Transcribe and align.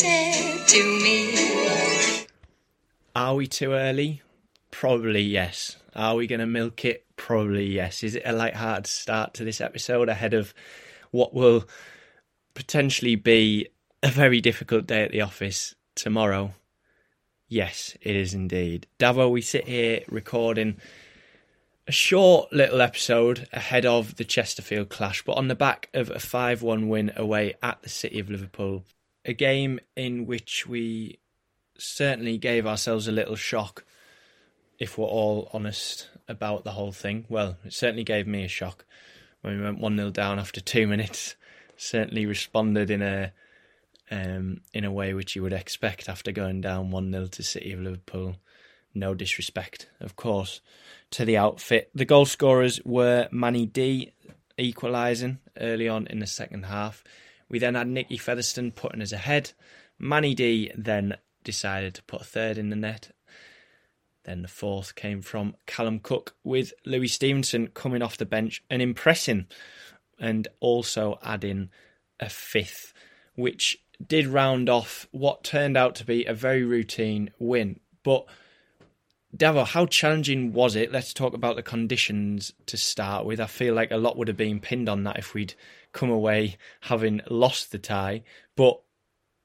said 0.00 0.66
to 0.66 0.82
me. 1.02 2.26
Are 3.14 3.34
we 3.34 3.46
too 3.46 3.72
early? 3.72 4.22
Probably 4.70 5.20
yes. 5.20 5.76
Are 5.94 6.14
we 6.14 6.26
going 6.26 6.40
to 6.40 6.46
milk 6.46 6.86
it? 6.86 7.04
Probably 7.16 7.66
yes. 7.66 8.02
Is 8.02 8.14
it 8.14 8.22
a 8.24 8.32
light-hearted 8.32 8.86
start 8.86 9.34
to 9.34 9.44
this 9.44 9.60
episode 9.60 10.08
ahead 10.08 10.32
of 10.32 10.54
what 11.10 11.34
will 11.34 11.64
potentially 12.54 13.14
be 13.14 13.68
a 14.02 14.10
very 14.10 14.40
difficult 14.40 14.86
day 14.86 15.02
at 15.02 15.12
the 15.12 15.20
office 15.20 15.74
tomorrow? 15.94 16.54
Yes, 17.46 17.94
it 18.00 18.16
is 18.16 18.32
indeed. 18.32 18.86
Davo, 18.98 19.30
we 19.30 19.42
sit 19.42 19.68
here 19.68 20.00
recording 20.08 20.80
a 21.86 21.92
short 21.92 22.50
little 22.54 22.80
episode 22.80 23.48
ahead 23.52 23.84
of 23.84 24.16
the 24.16 24.24
Chesterfield 24.24 24.88
clash, 24.88 25.22
but 25.24 25.36
on 25.36 25.48
the 25.48 25.54
back 25.54 25.90
of 25.92 26.08
a 26.10 26.20
5 26.20 26.62
1 26.62 26.88
win 26.88 27.12
away 27.16 27.54
at 27.62 27.82
the 27.82 27.90
City 27.90 28.18
of 28.18 28.30
Liverpool. 28.30 28.84
A 29.30 29.32
game 29.32 29.78
in 29.94 30.26
which 30.26 30.66
we 30.66 31.20
certainly 31.78 32.36
gave 32.36 32.66
ourselves 32.66 33.06
a 33.06 33.12
little 33.12 33.36
shock, 33.36 33.84
if 34.80 34.98
we're 34.98 35.06
all 35.06 35.48
honest 35.52 36.08
about 36.26 36.64
the 36.64 36.72
whole 36.72 36.90
thing. 36.90 37.26
Well, 37.28 37.56
it 37.64 37.72
certainly 37.72 38.02
gave 38.02 38.26
me 38.26 38.42
a 38.42 38.48
shock 38.48 38.84
when 39.42 39.56
we 39.56 39.62
went 39.62 39.78
1 39.78 39.96
0 39.96 40.10
down 40.10 40.40
after 40.40 40.60
two 40.60 40.88
minutes. 40.88 41.36
Certainly 41.76 42.26
responded 42.26 42.90
in 42.90 43.02
a 43.02 43.32
um, 44.10 44.62
in 44.74 44.84
a 44.84 44.90
way 44.90 45.14
which 45.14 45.36
you 45.36 45.44
would 45.44 45.52
expect 45.52 46.08
after 46.08 46.32
going 46.32 46.60
down 46.60 46.90
1 46.90 47.12
0 47.12 47.26
to 47.26 47.44
City 47.44 47.72
of 47.72 47.78
Liverpool. 47.78 48.34
No 48.94 49.14
disrespect, 49.14 49.88
of 50.00 50.16
course, 50.16 50.60
to 51.12 51.24
the 51.24 51.36
outfit. 51.36 51.88
The 51.94 52.04
goal 52.04 52.26
scorers 52.26 52.80
were 52.84 53.28
Manny 53.30 53.64
D 53.64 54.10
equalising 54.58 55.38
early 55.56 55.88
on 55.88 56.08
in 56.08 56.18
the 56.18 56.26
second 56.26 56.64
half. 56.64 57.04
We 57.50 57.58
then 57.58 57.74
had 57.74 57.88
Nicky 57.88 58.16
Featherstone 58.16 58.70
putting 58.70 59.02
us 59.02 59.12
ahead. 59.12 59.52
Manny 59.98 60.34
D 60.34 60.70
then 60.74 61.18
decided 61.44 61.94
to 61.94 62.02
put 62.04 62.22
a 62.22 62.24
third 62.24 62.56
in 62.56 62.70
the 62.70 62.76
net. 62.76 63.10
Then 64.24 64.42
the 64.42 64.48
fourth 64.48 64.94
came 64.94 65.20
from 65.20 65.56
Callum 65.66 65.98
Cook 65.98 66.36
with 66.44 66.72
Louis 66.86 67.08
Stevenson 67.08 67.66
coming 67.68 68.02
off 68.02 68.16
the 68.16 68.24
bench 68.24 68.62
and 68.70 68.80
impressing, 68.80 69.46
and 70.18 70.46
also 70.60 71.18
adding 71.22 71.70
a 72.20 72.28
fifth, 72.28 72.92
which 73.34 73.82
did 74.06 74.26
round 74.26 74.68
off 74.68 75.08
what 75.10 75.42
turned 75.42 75.76
out 75.76 75.94
to 75.96 76.06
be 76.06 76.24
a 76.24 76.34
very 76.34 76.62
routine 76.64 77.30
win. 77.38 77.80
But 78.02 78.26
Davo, 79.36 79.66
how 79.66 79.86
challenging 79.86 80.52
was 80.52 80.76
it? 80.76 80.92
Let's 80.92 81.14
talk 81.14 81.34
about 81.34 81.56
the 81.56 81.62
conditions 81.62 82.52
to 82.66 82.76
start 82.76 83.24
with. 83.24 83.40
I 83.40 83.46
feel 83.46 83.74
like 83.74 83.90
a 83.90 83.96
lot 83.96 84.16
would 84.16 84.28
have 84.28 84.36
been 84.36 84.60
pinned 84.60 84.88
on 84.88 85.04
that 85.04 85.18
if 85.18 85.34
we'd 85.34 85.54
come 85.92 86.10
away 86.10 86.56
having 86.82 87.20
lost 87.28 87.72
the 87.72 87.78
tie. 87.78 88.22
But 88.56 88.80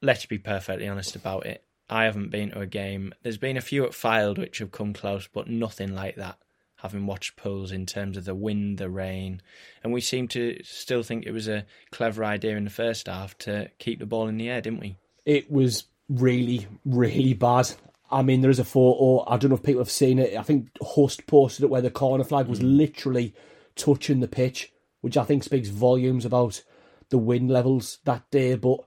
let's 0.02 0.26
be 0.26 0.38
perfectly 0.38 0.88
honest 0.88 1.16
about 1.16 1.46
it. 1.46 1.64
I 1.90 2.06
haven't 2.06 2.32
been 2.32 2.52
to 2.52 2.62
a 2.62 2.66
game. 2.66 3.14
There's 3.22 3.38
been 3.38 3.58
a 3.58 3.62
few 3.62 3.86
at 3.86 3.92
Fylde 3.92 4.40
which 4.40 4.58
have 4.60 4.72
come 4.72 4.94
close, 4.94 5.28
but 5.28 5.48
nothing 5.48 5.94
like 5.94 6.16
that. 6.16 6.38
Having 6.78 7.06
watched 7.06 7.38
pools 7.38 7.72
in 7.72 7.86
terms 7.86 8.18
of 8.18 8.26
the 8.26 8.36
wind, 8.36 8.78
the 8.78 8.90
rain, 8.90 9.42
and 9.84 9.94
we 9.94 10.02
seem 10.02 10.28
to 10.30 10.60
still 10.64 11.04
think 11.04 11.26
it 11.26 11.32
was 11.32 11.48
a 11.48 11.66
clever 11.90 12.24
idea 12.24 12.58
in 12.58 12.64
the 12.64 12.70
first 12.70 13.08
half 13.08 13.38
to 13.40 13.70
keep 13.80 14.00
the 14.00 14.06
ball 14.06 14.28
in 14.28 14.38
the 14.38 14.50
air, 14.50 14.62
didn't 14.62 14.82
we? 14.82 14.98
It 15.26 15.50
was 15.50 15.86
really, 16.10 16.68
really 16.86 17.34
bad. 17.34 17.72
I 18.12 18.22
mean, 18.22 18.42
there 18.42 18.52
is 18.52 18.60
a 18.60 18.66
photo. 18.66 19.24
I 19.28 19.38
don't 19.38 19.50
know 19.50 19.56
if 19.56 19.64
people 19.64 19.82
have 19.82 19.90
seen 19.90 20.20
it. 20.20 20.38
I 20.38 20.44
think 20.44 20.70
Hust 20.82 21.26
posted 21.26 21.64
it 21.64 21.70
where 21.70 21.82
the 21.82 21.90
corner 21.90 22.24
flag 22.24 22.48
was 22.48 22.60
mm. 22.60 22.78
literally 22.78 23.34
touching 23.76 24.20
the 24.20 24.28
pitch, 24.28 24.72
which 25.06 25.18
I 25.18 25.24
think 25.24 25.44
speaks 25.44 25.70
volumes 25.70 26.26
about 26.26 26.64
the 27.10 27.20
wind 27.20 27.52
levels 27.52 28.00
that 28.06 28.28
day. 28.32 28.56
But 28.56 28.80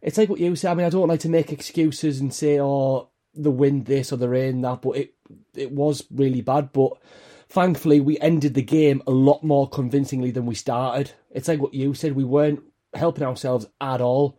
it's 0.00 0.16
like 0.16 0.30
what 0.30 0.40
you 0.40 0.56
say. 0.56 0.70
I 0.70 0.74
mean, 0.74 0.86
I 0.86 0.88
don't 0.88 1.06
like 1.06 1.20
to 1.20 1.28
make 1.28 1.52
excuses 1.52 2.18
and 2.18 2.32
say, 2.32 2.58
"Oh, 2.58 3.10
the 3.34 3.50
wind 3.50 3.84
this 3.84 4.10
or 4.10 4.16
the 4.16 4.30
rain 4.30 4.62
that," 4.62 4.80
but 4.80 4.96
it 4.96 5.14
it 5.54 5.70
was 5.70 6.06
really 6.10 6.40
bad. 6.40 6.72
But 6.72 6.94
thankfully, 7.50 8.00
we 8.00 8.18
ended 8.20 8.54
the 8.54 8.62
game 8.62 9.02
a 9.06 9.10
lot 9.10 9.44
more 9.44 9.68
convincingly 9.68 10.30
than 10.30 10.46
we 10.46 10.54
started. 10.54 11.10
It's 11.30 11.46
like 11.46 11.60
what 11.60 11.74
you 11.74 11.92
said. 11.92 12.16
We 12.16 12.24
weren't 12.24 12.62
helping 12.94 13.24
ourselves 13.24 13.66
at 13.82 14.00
all. 14.00 14.38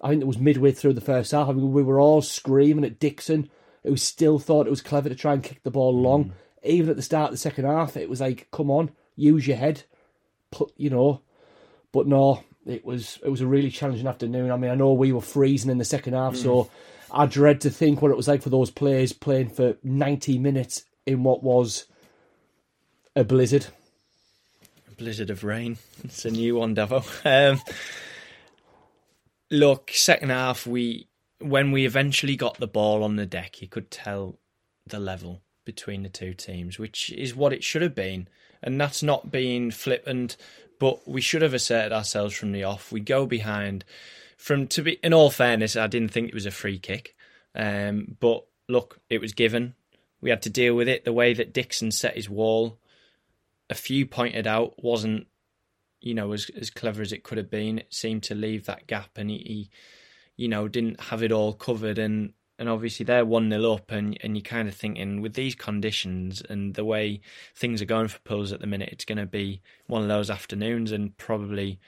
I 0.00 0.10
think 0.10 0.22
it 0.22 0.28
was 0.28 0.38
midway 0.38 0.70
through 0.70 0.92
the 0.92 1.00
first 1.00 1.32
half. 1.32 1.48
I 1.48 1.52
mean, 1.52 1.72
we 1.72 1.82
were 1.82 1.98
all 1.98 2.22
screaming 2.22 2.84
at 2.84 3.00
Dixon, 3.00 3.50
who 3.82 3.96
still 3.96 4.38
thought 4.38 4.68
it 4.68 4.70
was 4.70 4.82
clever 4.82 5.08
to 5.08 5.16
try 5.16 5.32
and 5.32 5.42
kick 5.42 5.64
the 5.64 5.72
ball 5.72 6.00
long. 6.00 6.26
Mm. 6.26 6.32
Even 6.62 6.90
at 6.90 6.96
the 6.96 7.02
start 7.02 7.30
of 7.30 7.32
the 7.32 7.38
second 7.38 7.64
half, 7.64 7.96
it 7.96 8.08
was 8.08 8.20
like, 8.20 8.46
"Come 8.52 8.70
on, 8.70 8.92
use 9.16 9.48
your 9.48 9.56
head," 9.56 9.82
you 10.76 10.90
know. 10.90 11.20
But 11.92 12.06
no, 12.06 12.42
it 12.66 12.84
was 12.84 13.18
it 13.24 13.28
was 13.28 13.40
a 13.40 13.46
really 13.46 13.70
challenging 13.70 14.06
afternoon. 14.06 14.50
I 14.50 14.56
mean, 14.56 14.70
I 14.70 14.74
know 14.74 14.92
we 14.92 15.12
were 15.12 15.20
freezing 15.20 15.70
in 15.70 15.78
the 15.78 15.84
second 15.84 16.14
half, 16.14 16.36
so 16.36 16.70
I 17.10 17.26
dread 17.26 17.60
to 17.62 17.70
think 17.70 18.00
what 18.00 18.10
it 18.10 18.16
was 18.16 18.28
like 18.28 18.42
for 18.42 18.50
those 18.50 18.70
players 18.70 19.12
playing 19.12 19.50
for 19.50 19.76
ninety 19.82 20.38
minutes 20.38 20.84
in 21.06 21.22
what 21.22 21.42
was 21.42 21.86
a 23.16 23.24
blizzard. 23.24 23.66
A 24.90 24.94
blizzard 24.94 25.30
of 25.30 25.42
rain. 25.42 25.78
It's 26.04 26.24
a 26.24 26.30
new 26.30 26.56
one, 26.56 26.74
Davo. 26.74 27.04
Um, 27.24 27.60
look, 29.50 29.90
second 29.92 30.30
half, 30.30 30.66
we 30.66 31.08
when 31.40 31.72
we 31.72 31.86
eventually 31.86 32.36
got 32.36 32.58
the 32.58 32.68
ball 32.68 33.02
on 33.02 33.16
the 33.16 33.26
deck, 33.26 33.60
you 33.62 33.68
could 33.68 33.90
tell 33.90 34.38
the 34.86 35.00
level 35.00 35.42
between 35.74 36.02
the 36.02 36.08
two 36.08 36.34
teams, 36.34 36.78
which 36.78 37.10
is 37.10 37.36
what 37.36 37.52
it 37.52 37.62
should 37.62 37.82
have 37.82 37.94
been. 37.94 38.26
And 38.62 38.80
that's 38.80 39.02
not 39.02 39.30
being 39.30 39.70
flippant, 39.70 40.36
but 40.80 41.06
we 41.06 41.20
should 41.20 41.42
have 41.42 41.54
asserted 41.54 41.92
ourselves 41.92 42.34
from 42.34 42.50
the 42.50 42.64
off. 42.64 42.90
We 42.90 43.00
go 43.00 43.24
behind. 43.26 43.84
From 44.36 44.66
to 44.68 44.82
be, 44.82 44.98
in 45.02 45.12
all 45.12 45.30
fairness, 45.30 45.76
I 45.76 45.86
didn't 45.86 46.10
think 46.10 46.28
it 46.28 46.34
was 46.34 46.46
a 46.46 46.50
free 46.50 46.78
kick, 46.78 47.14
um, 47.54 48.16
but 48.18 48.44
look, 48.68 48.98
it 49.08 49.20
was 49.20 49.32
given. 49.32 49.74
We 50.20 50.30
had 50.30 50.42
to 50.42 50.50
deal 50.50 50.74
with 50.74 50.88
it. 50.88 51.04
The 51.04 51.12
way 51.12 51.34
that 51.34 51.52
Dixon 51.52 51.90
set 51.90 52.16
his 52.16 52.28
wall, 52.28 52.78
a 53.68 53.74
few 53.74 54.06
pointed 54.06 54.46
out, 54.46 54.82
wasn't 54.82 55.26
you 56.00 56.14
know 56.14 56.32
as 56.32 56.50
as 56.58 56.70
clever 56.70 57.02
as 57.02 57.12
it 57.12 57.22
could 57.22 57.38
have 57.38 57.50
been. 57.50 57.78
It 57.78 57.94
seemed 57.94 58.22
to 58.24 58.34
leave 58.34 58.64
that 58.64 58.86
gap, 58.86 59.10
and 59.16 59.30
he, 59.30 59.38
he 59.38 59.70
you 60.36 60.48
know 60.48 60.68
didn't 60.68 61.00
have 61.00 61.22
it 61.22 61.32
all 61.32 61.52
covered. 61.52 61.98
And 61.98 62.32
and 62.60 62.68
obviously 62.68 63.04
they're 63.04 63.24
1 63.24 63.50
0 63.50 63.72
up, 63.72 63.90
and, 63.90 64.18
and 64.20 64.36
you're 64.36 64.42
kind 64.42 64.68
of 64.68 64.74
thinking, 64.74 65.22
with 65.22 65.32
these 65.32 65.54
conditions 65.54 66.42
and 66.48 66.74
the 66.74 66.84
way 66.84 67.22
things 67.56 67.80
are 67.80 67.86
going 67.86 68.06
for 68.06 68.18
Pools 68.20 68.52
at 68.52 68.60
the 68.60 68.66
minute, 68.66 68.90
it's 68.92 69.06
going 69.06 69.16
to 69.16 69.24
be 69.24 69.62
one 69.86 70.02
of 70.02 70.08
those 70.08 70.28
afternoons 70.28 70.92
and 70.92 71.16
probably 71.16 71.80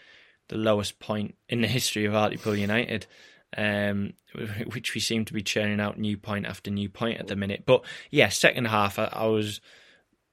the 0.48 0.56
lowest 0.56 0.98
point 0.98 1.34
in 1.50 1.60
the 1.60 1.68
history 1.68 2.06
of 2.06 2.14
Hartlepool 2.14 2.56
United. 2.56 3.06
Um, 3.54 4.14
which 4.72 4.94
we 4.94 5.00
seem 5.02 5.26
to 5.26 5.34
be 5.34 5.42
churning 5.42 5.78
out 5.78 5.98
new 5.98 6.16
point 6.16 6.46
after 6.46 6.70
new 6.70 6.88
point 6.88 7.20
at 7.20 7.26
the 7.26 7.36
minute. 7.36 7.64
But 7.66 7.84
yeah, 8.10 8.30
second 8.30 8.64
half, 8.64 8.98
I, 8.98 9.10
I 9.12 9.26
was 9.26 9.60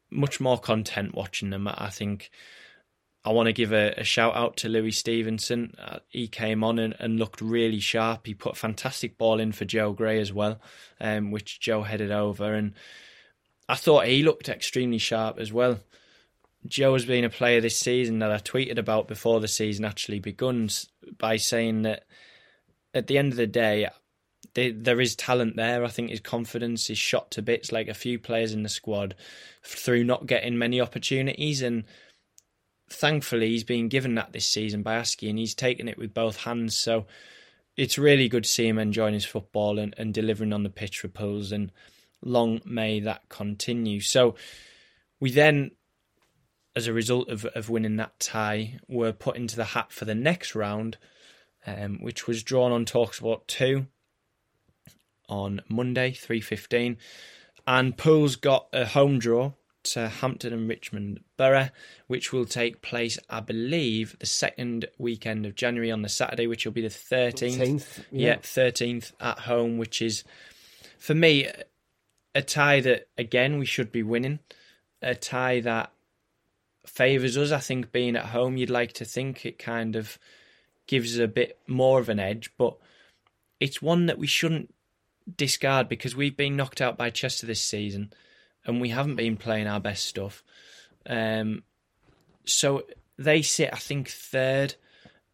much 0.10 0.40
more 0.40 0.58
content 0.58 1.14
watching 1.14 1.50
them. 1.50 1.68
I 1.68 1.90
think 1.90 2.32
I 3.26 3.32
want 3.32 3.48
to 3.48 3.54
give 3.54 3.74
a, 3.74 3.94
a, 3.98 4.04
shout 4.04 4.36
out 4.36 4.58
to 4.58 4.70
Louis 4.70 4.92
Stevenson. 4.92 5.76
Uh, 5.78 6.00
he 6.08 6.28
came 6.28 6.64
on 6.64 6.80
and, 6.80 6.96
and, 7.00 7.20
looked 7.20 7.42
really 7.42 7.82
sharp. 7.82 8.26
He 8.26 8.34
put 8.34 8.54
a 8.54 8.60
fantastic 8.60 9.18
ball 9.18 9.42
in 9.42 9.52
for 9.52 9.66
Joe 9.66 9.92
Gray 9.92 10.20
as 10.20 10.32
well, 10.32 10.62
um, 11.02 11.32
which 11.32 11.60
Joe 11.60 11.84
headed 11.84 12.12
over. 12.12 12.54
And 12.54 12.74
I 13.68 13.76
thought 13.76 14.08
he 14.08 14.24
looked 14.24 14.48
extremely 14.48 15.00
sharp 15.00 15.38
as 15.38 15.52
well. 15.52 15.80
Joe 16.66 16.94
has 16.94 17.06
been 17.06 17.26
a 17.26 17.30
player 17.30 17.62
this 17.62 17.78
season 17.78 18.20
that 18.20 18.32
I 18.32 18.38
tweeted 18.38 18.78
about 18.78 19.08
before 19.08 19.40
the 19.40 19.48
season 19.48 19.86
actually 19.86 20.20
begun 20.20 20.70
by 21.18 21.38
saying 21.38 21.84
that 21.84 22.06
at 22.94 23.08
the 23.08 23.18
end 23.18 23.32
of 23.32 23.38
the 23.38 23.48
day, 23.48 23.88
there 24.54 25.00
is 25.00 25.16
talent 25.16 25.56
there. 25.56 25.84
I 25.84 25.90
think 25.90 26.10
his 26.10 26.20
confidence 26.20 26.90
is 26.90 26.98
shot 26.98 27.32
to 27.32 27.42
bits, 27.42 27.72
like 27.72 27.88
a 27.88 27.94
few 27.94 28.20
players 28.20 28.54
in 28.54 28.64
the 28.64 28.70
squad, 28.70 29.16
through 29.64 30.04
not 30.04 30.26
getting 30.26 30.58
many 30.58 30.82
opportunities. 30.82 31.62
And 31.62 31.86
thankfully, 32.90 33.50
he's 33.50 33.64
been 33.64 33.88
given 33.88 34.16
that 34.16 34.34
this 34.34 34.46
season 34.46 34.84
by 34.84 34.96
Askey, 34.96 35.30
and 35.30 35.40
he's 35.40 35.56
taken 35.56 35.88
it 35.88 35.98
with 35.98 36.14
both 36.14 36.38
hands. 36.38 36.78
So 36.78 37.06
it's 37.78 37.98
really 37.98 38.28
good 38.28 38.44
to 38.44 38.50
see 38.50 38.68
him 38.68 38.80
enjoying 38.80 39.14
his 39.14 39.26
football 39.26 39.80
and, 39.80 39.94
and 39.98 40.14
delivering 40.14 40.54
on 40.54 40.64
the 40.64 40.70
pitch 40.70 41.04
for. 41.04 41.52
And 41.52 41.72
long 42.22 42.62
may 42.66 43.00
that 43.00 43.30
continue. 43.30 44.02
So 44.02 44.36
we 45.20 45.32
then 45.32 45.72
as 46.76 46.88
a 46.88 46.94
result 46.94 47.30
of, 47.30 47.46
of 47.46 47.70
winning 47.70 47.98
that 47.98 48.20
tie, 48.20 48.80
were 48.88 49.12
put 49.12 49.36
into 49.36 49.56
the 49.56 49.66
hat 49.66 49.92
for 49.92 50.06
the 50.06 50.16
next 50.16 50.56
round, 50.56 50.98
um, 51.66 52.00
which 52.02 52.28
was 52.28 52.44
drawn 52.44 52.72
on 52.72 52.86
Talksport 52.86 53.48
2 53.48 53.86
on 55.28 55.62
Monday, 55.68 56.12
3.15. 56.12 56.98
And 57.68 57.98
Pools 57.98 58.36
got 58.38 58.68
a 58.72 58.86
home 58.86 59.20
draw 59.20 59.52
to 59.84 60.10
Hampton 60.10 60.54
and 60.54 60.68
Richmond 60.68 61.22
Borough, 61.38 61.70
which 62.08 62.34
will 62.34 62.46
take 62.46 62.82
place, 62.82 63.18
I 63.30 63.40
believe, 63.40 64.18
the 64.20 64.26
second 64.26 64.86
weekend 64.98 65.46
of 65.46 65.56
January 65.56 65.92
on 65.92 66.02
the 66.02 66.10
Saturday, 66.10 66.48
which 66.48 66.66
will 66.66 66.74
be 66.74 66.82
the 66.82 66.88
13th. 66.90 67.58
13th 67.58 68.04
yeah. 68.12 68.28
yeah, 68.28 68.36
13th 68.38 69.14
at 69.20 69.40
home, 69.40 69.78
which 69.78 70.02
is, 70.02 70.24
for 70.98 71.16
me, 71.16 71.48
a 72.36 72.42
tie 72.42 72.82
that, 72.82 73.08
again, 73.18 73.58
we 73.58 73.66
should 73.66 73.92
be 73.92 74.04
winning. 74.04 74.40
A 75.02 75.16
tie 75.16 75.62
that 75.62 75.92
favours 76.86 77.38
us. 77.38 77.52
I 77.52 77.60
think 77.60 77.92
being 77.92 78.16
at 78.16 78.26
home, 78.26 78.58
you'd 78.58 78.70
like 78.70 78.94
to 78.94 79.06
think 79.06 79.46
it 79.46 79.58
kind 79.60 79.96
of 79.96 80.18
gives 80.88 81.16
us 81.16 81.24
a 81.24 81.28
bit 81.28 81.58
more 81.68 82.00
of 82.00 82.10
an 82.10 82.20
edge, 82.20 82.52
but 82.58 82.76
it's 83.60 83.82
one 83.82 84.08
that 84.08 84.18
we 84.18 84.28
shouldn't 84.28 84.74
discard 85.38 85.88
because 85.88 86.16
we've 86.16 86.36
been 86.36 86.56
knocked 86.56 86.82
out 86.82 86.98
by 86.98 87.10
Chester 87.10 87.46
this 87.46 87.62
season 87.62 88.12
and 88.66 88.82
we 88.82 88.90
haven't 88.90 89.16
been 89.16 89.38
playing 89.38 89.68
our 89.68 89.80
best 89.80 90.06
stuff. 90.06 90.44
Um, 91.06 91.64
so 92.46 92.84
they 93.18 93.42
sit, 93.42 93.70
I 93.72 93.78
think, 93.78 94.10
third 94.10 94.76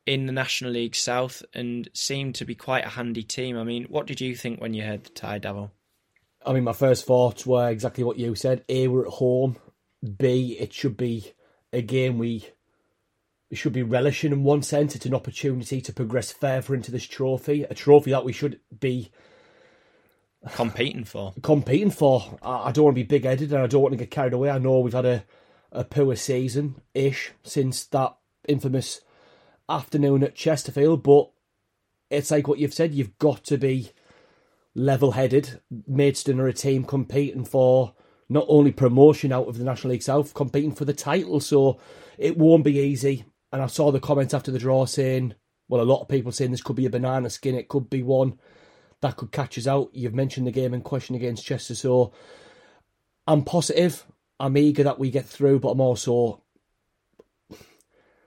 in 0.06 0.25
the 0.27 0.31
National 0.31 0.72
League 0.72 0.95
South 0.95 1.44
and 1.54 1.89
seem 1.94 2.33
to 2.33 2.45
be 2.45 2.56
quite 2.56 2.86
a 2.86 2.89
handy 2.89 3.24
team. 3.24 3.57
I 3.57 3.63
mean, 3.63 3.86
what 3.86 4.07
did 4.07 4.22
you 4.22 4.36
think 4.36 4.62
when 4.62 4.74
you 4.74 4.83
heard 4.83 5.04
the 5.04 5.10
tie, 5.10 5.39
Davo? 5.39 5.72
I 6.45 6.54
mean, 6.54 6.63
my 6.63 6.74
first 6.74 7.06
thoughts 7.06 7.45
were 7.45 7.69
exactly 7.69 8.04
what 8.04 8.19
you 8.19 8.36
said. 8.36 8.63
A, 8.69 8.88
we're 8.88 9.07
at 9.07 9.13
home. 9.13 9.57
B, 10.18 10.57
it 10.60 10.74
should 10.74 10.95
be 10.95 11.33
again, 11.74 12.18
we 12.18 12.45
we 13.50 13.57
should 13.57 13.74
be 13.74 13.83
relishing 13.83 14.31
in 14.31 14.44
one 14.44 14.63
sense. 14.63 14.95
It's 14.95 15.06
an 15.06 15.13
opportunity 15.13 15.81
to 15.81 15.94
progress 15.94 16.31
further 16.31 16.74
into 16.74 16.92
this 16.92 17.06
trophy, 17.06 17.63
a 17.63 17.74
trophy 17.74 18.12
that 18.12 18.25
we 18.25 18.33
should 18.33 18.60
be 18.80 19.12
competing 20.53 21.03
for. 21.03 21.33
Competing 21.42 21.92
for. 21.92 22.38
I, 22.42 22.71
don't 22.71 22.86
want 22.86 22.95
to 22.95 23.03
be 23.03 23.07
big 23.07 23.25
headed 23.25 23.51
and 23.51 23.62
I 23.62 23.68
don't 23.68 23.81
want 23.81 23.94
to 23.94 23.97
get 23.97 24.12
carried 24.12 24.33
away. 24.33 24.50
I 24.50 24.57
know 24.57 24.80
we've 24.80 24.94
had 24.94 25.06
a, 25.06 25.24
a 25.71 25.83
poor 25.83 26.15
season 26.15 26.81
ish 26.94 27.31
since 27.44 27.86
that 27.88 28.15
infamous 28.47 29.01
afternoon 29.68 30.24
at 30.24 30.36
Chesterfield, 30.36 31.03
but 31.03 31.30
it's 32.09 32.31
like 32.31 32.47
what 32.47 32.59
you've 32.59 32.74
said, 32.74 32.94
you've 32.94 33.18
got 33.18 33.44
to 33.45 33.57
be 33.57 33.92
level 34.75 35.12
headed. 35.12 35.62
Maidstone 35.88 36.39
are 36.39 36.47
a 36.47 36.53
team 36.53 36.83
competing 36.83 37.45
for 37.45 37.94
not 38.30 38.45
only 38.47 38.71
promotion 38.71 39.31
out 39.31 39.47
of 39.47 39.57
the 39.57 39.63
National 39.63 39.92
League 39.92 40.03
South, 40.03 40.33
competing 40.33 40.74
for 40.74 40.86
the 40.86 40.94
title. 40.94 41.39
So 41.39 41.80
it 42.18 42.38
won't 42.38 42.63
be 42.63 42.80
easy. 42.80 43.25
And 43.51 43.62
I 43.62 43.68
saw 43.68 43.92
the 43.92 44.00
comments 44.00 44.33
after 44.33 44.51
the 44.51 44.59
draw 44.59 44.86
saying, 44.86 45.36
well, 45.68 45.81
a 45.81 45.83
lot 45.83 46.01
of 46.01 46.09
people 46.09 46.31
saying 46.31 46.51
this 46.51 46.62
could 46.62 46.75
be 46.75 46.86
a 46.86 46.89
banana 46.89 47.30
skin. 47.30 47.56
It 47.56 47.69
could 47.69 47.89
be 47.89 48.03
one 48.03 48.39
that 49.06 49.18
could 49.18 49.31
catch 49.31 49.56
us 49.57 49.68
out. 49.68 49.92
You've 49.94 50.16
mentioned 50.16 50.48
the 50.48 50.52
game 50.52 50.74
in 50.74 50.81
question 50.81 51.16
against 51.16 51.46
Chester. 51.46 51.75
So 51.75 52.12
I'm 53.28 53.44
positive. 53.44 54.04
I'm 54.40 54.57
eager 54.57 54.84
that 54.84 54.98
we 54.98 55.12
get 55.12 55.25
through, 55.25 55.60
but 55.60 55.69
I'm 55.69 55.80
also 55.80 56.42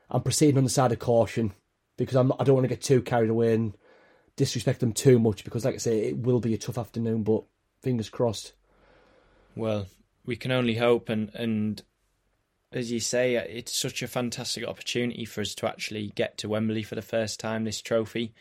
I'm 0.09 0.23
proceeding 0.23 0.57
on 0.57 0.63
the 0.65 0.71
side 0.71 0.93
of 0.93 1.01
caution 1.01 1.53
because 1.97 2.15
I'm 2.15 2.33
I 2.39 2.45
don't 2.45 2.55
want 2.55 2.65
to 2.65 2.69
get 2.69 2.81
too 2.81 3.03
carried 3.03 3.29
away 3.29 3.55
and 3.55 3.77
disrespect 4.37 4.79
them 4.79 4.93
too 4.93 5.19
much 5.19 5.43
because, 5.43 5.65
like 5.65 5.75
I 5.75 5.79
say, 5.79 5.99
it 6.11 6.19
will 6.19 6.39
be 6.39 6.55
a 6.55 6.59
tough 6.59 6.79
afternoon. 6.79 7.25
But 7.25 7.43
fingers 7.83 8.09
crossed. 8.09 8.53
Well, 9.57 9.89
we 10.25 10.37
can 10.37 10.53
only 10.53 10.77
hope, 10.77 11.09
and 11.09 11.35
and 11.35 11.83
as 12.71 12.93
you 12.93 13.01
say, 13.01 13.35
it's 13.35 13.77
such 13.77 14.01
a 14.01 14.07
fantastic 14.07 14.65
opportunity 14.65 15.25
for 15.25 15.41
us 15.41 15.57
to 15.57 15.67
actually 15.67 16.13
get 16.15 16.39
to 16.39 16.49
Wembley 16.49 16.85
for 16.85 16.95
the 16.95 17.03
first 17.03 17.41
time. 17.41 17.65
This 17.65 17.83
trophy. 17.83 18.33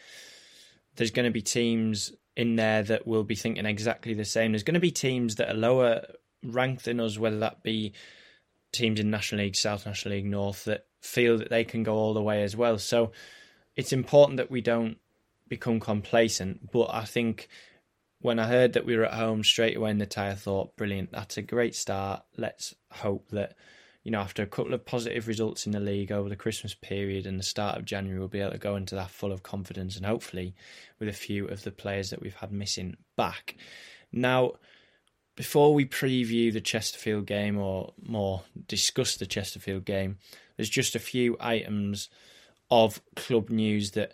There's 0.96 1.12
going 1.12 1.26
to 1.26 1.32
be 1.32 1.44
teams 1.44 2.12
in 2.38 2.56
there 2.56 2.84
that 2.84 3.08
will 3.08 3.24
be 3.24 3.36
thinking 3.36 3.66
exactly 3.66 4.14
the 4.14 4.24
same. 4.24 4.52
There's 4.52 4.64
going 4.64 4.76
to 4.76 4.80
be 4.80 4.92
teams 4.92 5.36
that 5.36 5.50
are 5.50 5.58
lower 5.58 6.06
ranked 6.44 6.86
than 6.86 7.00
us, 7.00 7.18
whether 7.18 7.40
that 7.40 7.64
be 7.64 7.94
teams 8.72 9.00
in 9.00 9.10
National 9.10 9.42
League 9.44 9.56
South, 9.56 9.88
National 9.88 10.14
League 10.14 10.28
North, 10.28 10.66
that 10.66 10.86
feel 11.02 11.40
that 11.40 11.50
they 11.50 11.64
can 11.64 11.82
go 11.82 11.96
all 11.96 12.14
the 12.14 12.22
way 12.22 12.44
as 12.44 12.56
well. 12.56 12.78
So 12.78 13.12
it's 13.76 13.92
important 13.92 14.38
that 14.38 14.52
we 14.52 14.62
don't 14.62 14.98
become 15.48 15.80
complacent. 15.80 16.72
But 16.72 16.94
I 16.94 17.06
think 17.06 17.48
when 18.22 18.38
I 18.38 18.46
heard 18.46 18.74
that 18.74 18.86
we 18.86 18.96
were 18.96 19.06
at 19.06 19.16
home 19.16 19.44
straight 19.44 19.76
away 19.76 19.90
in 19.90 19.98
the 19.98 20.06
tie, 20.06 20.30
I 20.30 20.36
thought, 20.36 20.78
brilliant, 20.78 21.12
that's 21.12 21.38
a 21.38 21.42
great 21.42 21.74
start. 21.74 22.22
Let's 22.38 22.76
hope 22.92 23.30
that, 23.32 23.56
you 24.08 24.12
know, 24.12 24.22
after 24.22 24.42
a 24.42 24.48
couple 24.48 24.74
of 24.74 24.86
positive 24.86 25.28
results 25.28 25.66
in 25.66 25.74
the 25.74 25.82
league 25.82 26.14
over 26.14 26.30
the 26.30 26.36
Christmas 26.38 26.74
period 26.74 27.26
and 27.26 27.38
the 27.38 27.44
start 27.44 27.78
of 27.78 27.84
January, 27.84 28.18
we'll 28.18 28.30
be 28.30 28.40
able 28.40 28.54
to 28.54 28.58
go 28.58 28.78
into 28.78 28.96
that 28.96 29.12
full 29.12 29.34
of 29.34 29.44
confidence 29.44 29.98
and 29.98 30.06
hopefully 30.06 30.56
with 30.98 31.10
a 31.10 31.14
few 31.14 31.46
of 31.46 31.64
the 31.64 31.72
players 31.72 32.10
that 32.10 32.22
we've 32.22 32.36
had 32.36 32.50
missing 32.50 32.96
back. 33.18 33.58
Now, 34.14 34.54
before 35.36 35.74
we 35.74 35.84
preview 35.84 36.54
the 36.54 36.62
Chesterfield 36.62 37.26
game 37.26 37.58
or 37.58 37.92
more 38.02 38.44
discuss 38.70 39.18
the 39.18 39.26
Chesterfield 39.26 39.84
game, 39.84 40.20
there's 40.56 40.70
just 40.70 40.96
a 40.96 41.00
few 41.00 41.36
items 41.42 42.08
of 42.72 43.02
club 43.18 43.50
news 43.50 43.92
that 43.92 44.14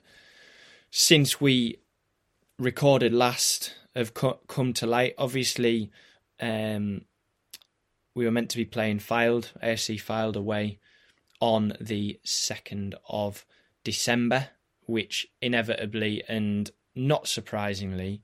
since 0.89 1.39
we 1.39 1.77
recorded 2.57 3.13
last 3.13 3.75
have 3.95 4.15
co- 4.15 4.39
come 4.47 4.73
to 4.73 4.87
light. 4.87 5.13
Obviously, 5.19 5.91
um, 6.39 7.05
we 8.15 8.25
were 8.25 8.31
meant 8.31 8.49
to 8.51 8.57
be 8.57 8.65
playing 8.65 8.99
Fylde, 8.99 9.51
AFC 9.63 10.01
Fylde 10.01 10.35
away 10.35 10.79
on 11.39 11.73
the 11.81 12.19
2nd 12.25 12.93
of 13.07 13.45
December, 13.83 14.49
which 14.85 15.27
inevitably 15.41 16.23
and 16.27 16.71
not 16.95 17.27
surprisingly 17.27 18.21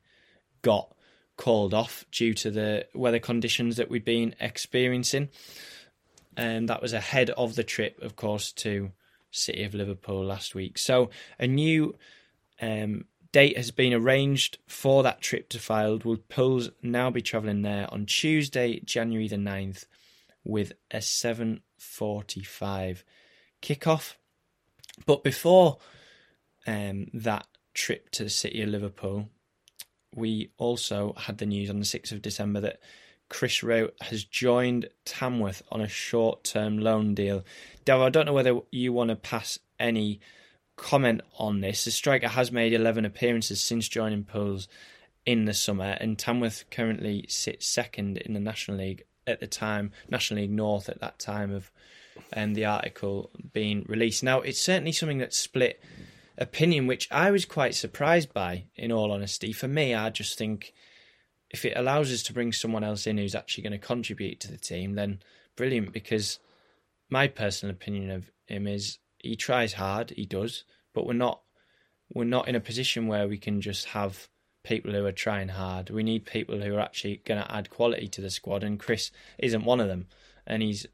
got 0.62 0.94
called 1.38 1.74
off 1.74 2.06
due 2.12 2.34
to 2.34 2.52
the 2.52 2.86
weather 2.94 3.20
conditions 3.20 3.78
that 3.78 3.90
we'd 3.90 4.06
been 4.06 4.36
experiencing. 4.40 5.30
And 6.38 6.70
that 6.70 6.82
was 6.82 6.94
ahead 6.94 7.30
of 7.32 7.56
the 7.56 7.64
trip, 7.64 8.02
of 8.02 8.16
course, 8.16 8.52
to 8.54 8.92
City 9.32 9.64
of 9.64 9.74
Liverpool 9.74 10.24
last 10.24 10.56
week. 10.56 10.78
So 10.78 11.10
a 11.40 11.48
new 11.48 11.96
um, 12.62 13.06
date 13.32 13.58
has 13.58 13.72
been 13.72 13.94
arranged 13.94 14.58
for 14.68 15.04
that 15.04 15.22
trip 15.22 15.50
to 15.50 15.58
Fylde. 15.58 16.06
Will 16.06 16.18
Pools 16.18 16.70
now 16.82 17.10
be 17.10 17.22
travelling 17.22 17.62
there 17.62 17.88
on 17.92 18.06
Tuesday, 18.06 18.80
January 18.80 19.28
the 19.28 19.36
9th, 19.36 19.86
with 20.44 20.74
a 20.92 20.98
7.45 20.98 23.04
kickoff. 23.62 24.16
But 25.06 25.24
before 25.24 25.78
um, 26.66 27.08
that 27.14 27.48
trip 27.74 28.10
to 28.12 28.24
the 28.24 28.30
city 28.30 28.62
of 28.62 28.70
Liverpool, 28.70 29.30
we 30.16 30.52
also 30.58 31.14
had 31.18 31.38
the 31.38 31.46
news 31.46 31.70
on 31.70 31.80
the 31.80 31.86
6th 31.86 32.12
of 32.12 32.22
December 32.22 32.62
that 32.62 32.80
Chris 33.30 33.62
Rowe 33.62 33.90
has 34.02 34.24
joined 34.24 34.90
Tamworth 35.06 35.62
on 35.72 35.82
a 35.82 35.88
short 35.88 36.44
term 36.44 36.80
loan 36.80 37.14
deal. 37.14 37.46
Dave, 37.86 38.02
I 38.02 38.10
don't 38.10 38.26
know 38.26 38.34
whether 38.34 38.60
you 38.72 38.92
want 38.92 39.10
to 39.10 39.16
pass 39.16 39.60
any 39.80 40.20
comment 40.82 41.22
on 41.38 41.62
this. 41.62 41.86
The 41.86 41.92
striker 41.92 42.28
has 42.28 42.52
made 42.52 42.74
11 42.74 43.06
appearances 43.06 43.62
since 43.62 43.88
joining 43.88 44.24
Pools 44.24 44.68
in 45.26 45.46
the 45.46 45.54
summer, 45.54 45.98
and 46.00 46.18
Tamworth 46.18 46.66
currently 46.72 47.26
sits 47.30 47.68
second 47.68 48.18
in 48.18 48.34
the 48.34 48.40
National 48.40 48.78
League 48.78 49.06
at 49.28 49.40
the 49.40 49.48
time, 49.48 49.92
National 50.10 50.42
League 50.42 50.52
North 50.52 50.90
at 50.90 51.02
that 51.02 51.20
time 51.20 51.54
of 51.54 51.72
um, 52.36 52.54
the 52.54 52.66
article 52.66 53.30
being 53.54 53.86
released. 53.88 54.24
Now, 54.24 54.42
it's 54.42 54.60
certainly 54.60 54.92
something 54.92 55.20
that 55.20 55.34
split 55.34 55.82
opinion, 56.38 56.88
which 56.88 57.08
I 57.12 57.32
was 57.32 57.46
quite 57.46 57.76
surprised 57.76 58.34
by, 58.34 58.66
in 58.76 58.92
all 58.92 59.12
honesty. 59.12 59.52
For 59.52 59.68
me, 59.68 59.94
I 59.94 60.10
just 60.10 60.38
think 60.38 60.74
if 61.50 61.66
it 61.66 61.74
allows 61.76 62.12
us 62.12 62.24
to 62.24 62.34
bring 62.34 62.52
someone 62.52 62.84
else 62.84 63.06
in 63.08 63.18
who's 63.18 63.36
actually 63.36 63.64
going 63.64 63.80
to 63.80 63.88
contribute 63.88 64.40
to 64.42 64.52
the 64.52 64.58
team, 64.58 64.96
then 64.96 65.20
brilliant. 65.56 65.92
Because 65.92 66.40
my 67.10 67.28
personal 67.28 67.74
opinion 67.74 68.12
of 68.12 68.32
him 68.48 68.68
is 68.68 69.00
he 69.20 69.36
tries 69.36 69.74
hard, 69.74 70.12
he 70.12 70.26
does, 70.26 70.64
but 70.94 71.06
we're 71.06 71.14
not 71.14 71.42
we're 72.14 72.24
not 72.24 72.48
in 72.48 72.56
a 72.56 72.60
position 72.60 73.08
where 73.08 73.28
we 73.28 73.38
can 73.38 73.62
just 73.62 73.86
have 73.88 74.30
people 74.64 74.92
who 74.92 75.06
are 75.06 75.12
trying 75.12 75.50
hard. 75.50 75.90
We 75.90 76.04
need 76.04 76.26
people 76.26 76.62
who 76.62 76.76
are 76.76 76.80
actually 76.80 77.22
going 77.26 77.42
to 77.42 77.52
add 77.52 77.70
quality 77.70 78.08
to 78.08 78.22
the 78.22 78.30
squad, 78.30 78.64
and 78.64 78.80
Chris 78.80 79.12
isn't 79.38 79.64
one 79.64 79.80
of 79.80 79.88
them. 79.88 80.08
And 80.48 80.64
he's 80.64 80.88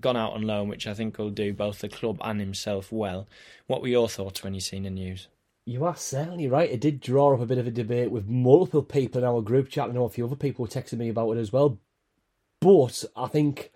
gone 0.00 0.16
out 0.16 0.32
on 0.32 0.42
loan, 0.42 0.68
which 0.68 0.86
I 0.86 0.94
think 0.94 1.18
will 1.18 1.30
do 1.30 1.52
both 1.52 1.80
the 1.80 1.88
club 1.88 2.18
and 2.22 2.40
himself 2.40 2.90
well. 2.90 3.28
What 3.66 3.82
were 3.82 3.88
your 3.88 4.08
thoughts 4.08 4.42
when 4.42 4.54
you 4.54 4.60
seen 4.60 4.84
the 4.84 4.90
news? 4.90 5.28
You 5.64 5.84
are 5.84 5.96
certainly 5.96 6.48
right. 6.48 6.70
It 6.70 6.80
did 6.80 7.00
draw 7.00 7.34
up 7.34 7.40
a 7.40 7.46
bit 7.46 7.58
of 7.58 7.66
a 7.66 7.70
debate 7.70 8.10
with 8.10 8.26
multiple 8.26 8.82
people 8.82 9.20
in 9.20 9.28
our 9.28 9.42
group 9.42 9.68
chat. 9.68 9.88
I 9.88 9.92
know 9.92 10.04
a 10.04 10.08
few 10.08 10.26
other 10.26 10.36
people 10.36 10.64
were 10.64 10.68
texting 10.68 10.98
me 10.98 11.08
about 11.08 11.32
it 11.32 11.40
as 11.40 11.52
well. 11.52 11.78
But 12.60 13.04
I 13.16 13.28
think, 13.28 13.70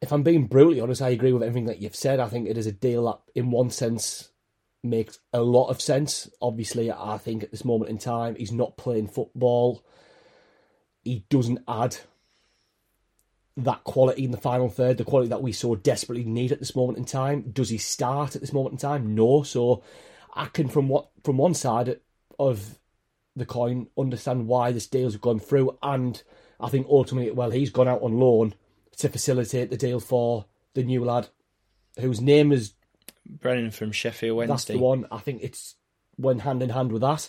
if 0.00 0.12
I'm 0.12 0.22
being 0.22 0.46
brutally 0.46 0.80
honest, 0.80 1.02
I 1.02 1.10
agree 1.10 1.32
with 1.32 1.42
everything 1.42 1.66
that 1.66 1.80
you've 1.80 1.96
said. 1.96 2.20
I 2.20 2.28
think 2.28 2.48
it 2.48 2.58
is 2.58 2.66
a 2.66 2.72
deal 2.72 3.06
that, 3.06 3.18
in 3.34 3.50
one 3.50 3.70
sense, 3.70 4.30
makes 4.82 5.18
a 5.32 5.40
lot 5.40 5.68
of 5.68 5.80
sense. 5.80 6.28
Obviously, 6.40 6.92
I 6.92 7.18
think 7.18 7.42
at 7.42 7.50
this 7.50 7.64
moment 7.64 7.90
in 7.90 7.98
time, 7.98 8.36
he's 8.36 8.52
not 8.52 8.76
playing 8.76 9.08
football. 9.08 9.84
He 11.02 11.24
doesn't 11.30 11.60
add 11.66 11.96
that 13.56 13.84
quality 13.84 14.24
in 14.24 14.32
the 14.32 14.36
final 14.36 14.68
third, 14.68 14.98
the 14.98 15.04
quality 15.04 15.30
that 15.30 15.42
we 15.42 15.52
so 15.52 15.74
desperately 15.74 16.24
need 16.24 16.52
at 16.52 16.58
this 16.58 16.76
moment 16.76 16.98
in 16.98 17.06
time. 17.06 17.50
Does 17.52 17.70
he 17.70 17.78
start 17.78 18.34
at 18.34 18.42
this 18.42 18.52
moment 18.52 18.74
in 18.74 18.78
time? 18.78 19.14
No. 19.14 19.42
So 19.44 19.82
I 20.34 20.46
can, 20.46 20.68
from 20.68 20.88
what 20.88 21.08
from 21.24 21.38
one 21.38 21.54
side 21.54 21.98
of 22.38 22.78
the 23.34 23.46
coin, 23.46 23.86
understand 23.96 24.46
why 24.46 24.72
this 24.72 24.86
deal's 24.86 25.16
gone 25.16 25.40
through, 25.40 25.78
and 25.82 26.22
I 26.60 26.68
think 26.68 26.86
ultimately, 26.88 27.30
well, 27.30 27.50
he's 27.50 27.70
gone 27.70 27.88
out 27.88 28.02
on 28.02 28.18
loan 28.18 28.54
to 28.98 29.08
facilitate 29.08 29.70
the 29.70 29.76
deal 29.76 30.00
for 30.00 30.46
the 30.74 30.82
new 30.82 31.04
lad, 31.04 31.28
whose 31.98 32.20
name 32.20 32.52
is 32.52 32.74
Brennan 33.24 33.70
from 33.70 33.92
Sheffield 33.92 34.36
Wednesday. 34.36 34.52
that's 34.52 34.64
the 34.64 34.78
one. 34.78 35.06
I 35.10 35.18
think 35.18 35.42
it's 35.42 35.76
went 36.18 36.42
hand 36.42 36.62
in 36.62 36.70
hand 36.70 36.92
with 36.92 37.02
that. 37.02 37.28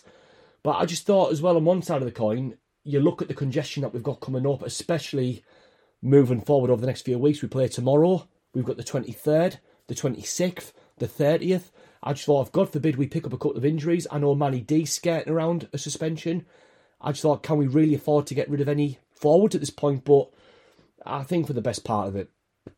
But 0.63 0.77
I 0.77 0.85
just 0.85 1.05
thought 1.05 1.31
as 1.31 1.41
well 1.41 1.57
on 1.57 1.65
one 1.65 1.81
side 1.81 2.01
of 2.01 2.05
the 2.05 2.11
coin, 2.11 2.57
you 2.83 2.99
look 2.99 3.21
at 3.21 3.27
the 3.27 3.33
congestion 3.33 3.81
that 3.81 3.93
we've 3.93 4.03
got 4.03 4.21
coming 4.21 4.47
up, 4.47 4.63
especially 4.63 5.43
moving 6.01 6.41
forward 6.41 6.69
over 6.69 6.81
the 6.81 6.87
next 6.87 7.01
few 7.01 7.17
weeks. 7.17 7.41
We 7.41 7.47
play 7.47 7.67
tomorrow. 7.67 8.27
We've 8.53 8.65
got 8.65 8.77
the 8.77 8.83
23rd, 8.83 9.57
the 9.87 9.95
26th, 9.95 10.71
the 10.97 11.07
30th. 11.07 11.71
I 12.01 12.13
just 12.13 12.25
thought, 12.25 12.47
if 12.47 12.51
God 12.51 12.71
forbid 12.71 12.95
we 12.95 13.07
pick 13.07 13.25
up 13.25 13.33
a 13.33 13.37
couple 13.37 13.57
of 13.57 13.65
injuries, 13.65 14.07
I 14.11 14.19
know 14.19 14.35
Manny 14.35 14.61
D 14.61 14.85
skirting 14.85 15.33
around 15.33 15.67
a 15.73 15.77
suspension. 15.77 16.45
I 17.01 17.11
just 17.11 17.21
thought, 17.21 17.43
can 17.43 17.57
we 17.57 17.67
really 17.67 17.95
afford 17.95 18.27
to 18.27 18.35
get 18.35 18.49
rid 18.49 18.61
of 18.61 18.69
any 18.69 18.99
forwards 19.11 19.55
at 19.55 19.61
this 19.61 19.69
point? 19.69 20.05
But 20.05 20.29
I 21.05 21.23
think 21.23 21.47
for 21.47 21.53
the 21.53 21.61
best 21.61 21.83
part 21.83 22.07
of 22.07 22.15
it, 22.15 22.29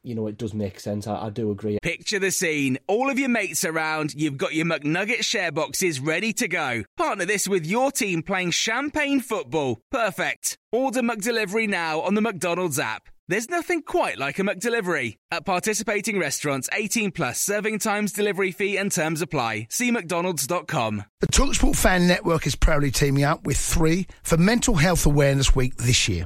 you 0.04 0.16
know, 0.16 0.28
it 0.28 0.38
does 0.38 0.54
make 0.54 0.80
sense. 0.80 1.08
I, 1.08 1.28
I 1.28 1.30
do 1.30 1.52
agree. 1.52 1.78
Picture 1.82 2.20
the 2.20 2.32
scene. 2.32 2.78
All 2.88 3.10
of 3.10 3.20
your 3.20 3.30
mates 3.30 3.66
around, 3.66 4.14
you've 4.14 4.38
got 4.38 4.54
your 4.54 4.66
McNugget 4.66 5.24
share 5.24 5.52
boxes 5.52 6.00
ready 6.00 6.34
to 6.34 6.48
go. 6.48 6.84
Partner 6.98 7.26
this 7.26 7.48
with 7.48 7.66
your 7.66 7.92
team 7.92 8.22
playing 8.24 8.52
champagne 8.52 9.20
football. 9.20 9.80
Perfect. 9.92 10.58
Order 10.72 11.02
McDelivery 11.02 11.68
now 11.68 12.02
on 12.02 12.14
the 12.14 12.22
McDonald's 12.22 12.80
app. 12.80 13.10
There's 13.28 13.50
nothing 13.50 13.84
quite 13.84 14.18
like 14.18 14.40
a 14.40 14.42
McDelivery. 14.42 15.18
At 15.30 15.46
participating 15.46 16.18
restaurants, 16.18 16.68
18 16.74 17.12
plus 17.12 17.40
serving 17.40 17.78
times, 17.78 18.12
delivery 18.12 18.52
fee 18.52 18.76
and 18.76 18.92
terms 18.92 19.22
apply. 19.22 19.68
See 19.70 19.92
mcdonalds.com. 19.92 21.04
The 21.20 21.28
Talksport 21.28 21.76
Fan 21.76 22.08
Network 22.08 22.48
is 22.48 22.56
proudly 22.56 22.90
teaming 22.90 23.24
up 23.24 23.46
with 23.46 23.58
three 23.58 24.08
for 24.24 24.38
Mental 24.38 24.76
Health 24.76 25.06
Awareness 25.06 25.56
Week 25.56 25.76
this 25.76 26.10
year. 26.10 26.26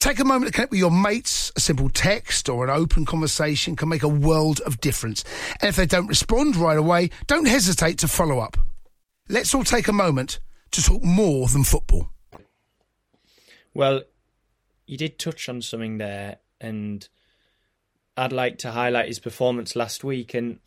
Take 0.00 0.18
a 0.18 0.24
moment 0.24 0.46
to 0.46 0.52
connect 0.52 0.70
with 0.70 0.80
your 0.80 0.90
mates. 0.90 1.52
A 1.56 1.60
simple 1.60 1.90
text 1.90 2.48
or 2.48 2.64
an 2.64 2.70
open 2.70 3.04
conversation 3.04 3.76
can 3.76 3.90
make 3.90 4.02
a 4.02 4.08
world 4.08 4.60
of 4.60 4.80
difference. 4.80 5.24
And 5.60 5.68
if 5.68 5.76
they 5.76 5.84
don't 5.84 6.06
respond 6.06 6.56
right 6.56 6.78
away, 6.78 7.10
don't 7.26 7.46
hesitate 7.46 7.98
to 7.98 8.08
follow 8.08 8.38
up. 8.38 8.56
Let's 9.28 9.54
all 9.54 9.62
take 9.62 9.88
a 9.88 9.92
moment 9.92 10.40
to 10.72 10.82
talk 10.82 11.04
more 11.04 11.48
than 11.48 11.64
football. 11.64 12.10
Well, 13.74 14.02
you 14.86 14.96
did 14.96 15.18
touch 15.18 15.48
on 15.48 15.60
something 15.62 15.98
there, 15.98 16.38
and 16.60 17.06
I'd 18.16 18.32
like 18.32 18.58
to 18.58 18.72
highlight 18.72 19.08
his 19.08 19.20
performance 19.20 19.76
last 19.76 20.02
week. 20.02 20.32
And 20.32 20.60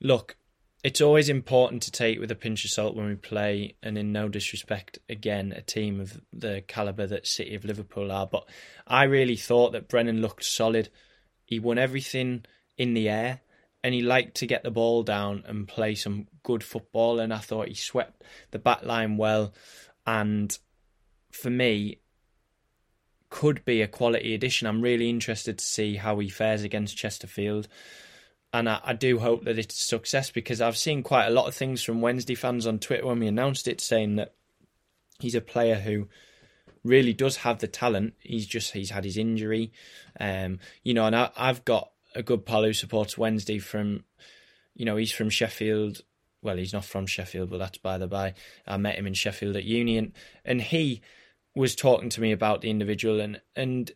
look, 0.00 0.36
it's 0.84 1.00
always 1.00 1.28
important 1.28 1.82
to 1.82 1.90
take 1.90 2.20
with 2.20 2.30
a 2.30 2.36
pinch 2.36 2.64
of 2.64 2.70
salt 2.70 2.94
when 2.94 3.06
we 3.06 3.14
play, 3.16 3.76
and 3.82 3.98
in 3.98 4.12
no 4.12 4.28
disrespect, 4.28 4.98
again, 5.08 5.52
a 5.52 5.62
team 5.62 6.00
of 6.00 6.20
the 6.32 6.62
calibre 6.68 7.06
that 7.06 7.26
City 7.26 7.54
of 7.54 7.64
Liverpool 7.64 8.12
are. 8.12 8.26
But 8.26 8.48
I 8.86 9.04
really 9.04 9.36
thought 9.36 9.72
that 9.72 9.88
Brennan 9.88 10.20
looked 10.20 10.44
solid. 10.44 10.90
He 11.44 11.58
won 11.58 11.78
everything 11.78 12.44
in 12.76 12.94
the 12.94 13.08
air, 13.08 13.40
and 13.82 13.94
he 13.94 14.02
liked 14.02 14.36
to 14.36 14.46
get 14.46 14.62
the 14.62 14.70
ball 14.70 15.02
down 15.02 15.44
and 15.46 15.66
play 15.66 15.94
some 15.94 16.28
good 16.42 16.62
football. 16.62 17.18
And 17.20 17.32
I 17.32 17.38
thought 17.38 17.68
he 17.68 17.74
swept 17.74 18.22
the 18.50 18.58
back 18.58 18.84
line 18.84 19.16
well. 19.16 19.54
And 20.06 20.56
for 21.30 21.50
me, 21.50 21.98
could 23.28 23.64
be 23.64 23.82
a 23.82 23.88
quality 23.88 24.34
addition. 24.34 24.68
I'm 24.68 24.82
really 24.82 25.10
interested 25.10 25.58
to 25.58 25.64
see 25.64 25.96
how 25.96 26.18
he 26.18 26.28
fares 26.28 26.62
against 26.62 26.96
Chesterfield. 26.96 27.68
And 28.56 28.70
I, 28.70 28.80
I, 28.82 28.92
do 28.94 29.18
hope 29.18 29.44
that 29.44 29.58
it's 29.58 29.78
a 29.78 29.86
success 29.86 30.30
because 30.30 30.62
I've 30.62 30.78
seen 30.78 31.02
quite 31.02 31.26
a 31.26 31.30
lot 31.30 31.46
of 31.46 31.54
things 31.54 31.82
from 31.82 32.00
Wednesday 32.00 32.34
fans 32.34 32.66
on 32.66 32.78
Twitter 32.78 33.04
when 33.06 33.20
we 33.20 33.26
announced 33.26 33.68
it 33.68 33.82
saying 33.82 34.16
that 34.16 34.32
he's 35.20 35.34
a 35.34 35.42
player 35.42 35.74
who 35.74 36.08
really 36.82 37.12
does 37.12 37.36
have 37.38 37.58
the 37.58 37.68
talent. 37.68 38.14
He's 38.20 38.46
just 38.46 38.72
he's 38.72 38.88
had 38.88 39.04
his 39.04 39.18
injury, 39.18 39.72
um, 40.18 40.58
you 40.82 40.94
know. 40.94 41.04
And 41.04 41.14
I, 41.14 41.30
I've 41.36 41.66
got 41.66 41.90
a 42.14 42.22
good 42.22 42.46
pal 42.46 42.64
who 42.64 42.72
supports 42.72 43.18
Wednesday 43.18 43.58
from, 43.58 44.04
you 44.74 44.86
know, 44.86 44.96
he's 44.96 45.12
from 45.12 45.28
Sheffield. 45.28 46.00
Well, 46.40 46.56
he's 46.56 46.72
not 46.72 46.86
from 46.86 47.06
Sheffield, 47.06 47.50
but 47.50 47.58
that's 47.58 47.76
by 47.76 47.98
the 47.98 48.06
by. 48.06 48.32
I 48.66 48.78
met 48.78 48.96
him 48.96 49.06
in 49.06 49.12
Sheffield 49.12 49.56
at 49.56 49.64
Union, 49.64 50.14
and 50.46 50.62
he 50.62 51.02
was 51.54 51.76
talking 51.76 52.08
to 52.08 52.22
me 52.22 52.32
about 52.32 52.62
the 52.62 52.70
individual 52.70 53.20
and 53.20 53.38
and 53.54 53.90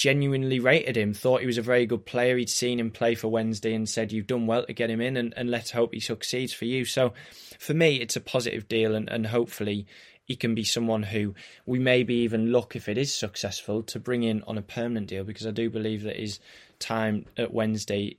genuinely 0.00 0.58
rated 0.58 0.96
him, 0.96 1.12
thought 1.12 1.42
he 1.42 1.46
was 1.46 1.58
a 1.58 1.62
very 1.62 1.84
good 1.84 2.06
player. 2.06 2.38
He'd 2.38 2.48
seen 2.48 2.80
him 2.80 2.90
play 2.90 3.14
for 3.14 3.28
Wednesday 3.28 3.74
and 3.74 3.86
said, 3.86 4.12
You've 4.12 4.26
done 4.26 4.46
well 4.46 4.64
to 4.64 4.72
get 4.72 4.88
him 4.88 5.02
in, 5.02 5.18
and, 5.18 5.34
and 5.36 5.50
let's 5.50 5.72
hope 5.72 5.92
he 5.92 6.00
succeeds 6.00 6.54
for 6.54 6.64
you. 6.64 6.86
So 6.86 7.12
for 7.58 7.74
me, 7.74 7.96
it's 7.96 8.16
a 8.16 8.20
positive 8.22 8.66
deal, 8.66 8.94
and, 8.94 9.10
and 9.10 9.26
hopefully 9.26 9.86
he 10.24 10.36
can 10.36 10.54
be 10.54 10.64
someone 10.64 11.02
who 11.02 11.34
we 11.66 11.78
maybe 11.78 12.14
even 12.14 12.50
look, 12.50 12.74
if 12.74 12.88
it 12.88 12.96
is 12.96 13.14
successful, 13.14 13.82
to 13.82 14.00
bring 14.00 14.22
in 14.22 14.42
on 14.46 14.56
a 14.56 14.62
permanent 14.62 15.08
deal 15.08 15.22
because 15.22 15.46
I 15.46 15.50
do 15.50 15.68
believe 15.68 16.02
that 16.04 16.16
his 16.16 16.40
time 16.78 17.26
at 17.36 17.52
Wednesday 17.52 18.16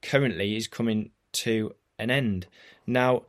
currently 0.00 0.56
is 0.56 0.66
coming 0.66 1.10
to 1.32 1.74
an 1.98 2.10
end. 2.10 2.46
Now, 2.86 3.24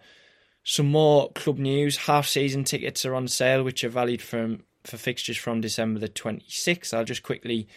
some 0.64 0.90
more 0.90 1.34
club 1.34 1.58
news. 1.58 1.98
Half 1.98 2.28
season 2.28 2.64
tickets 2.64 3.04
are 3.04 3.14
on 3.16 3.28
sale, 3.28 3.62
which 3.62 3.84
are 3.84 3.90
valued 3.90 4.22
from 4.22 4.64
for 4.84 4.98
fixtures 4.98 5.38
from 5.38 5.62
December 5.62 6.00
the 6.00 6.10
26th. 6.10 6.94
I'll 6.94 7.04
just 7.04 7.24
quickly 7.24 7.68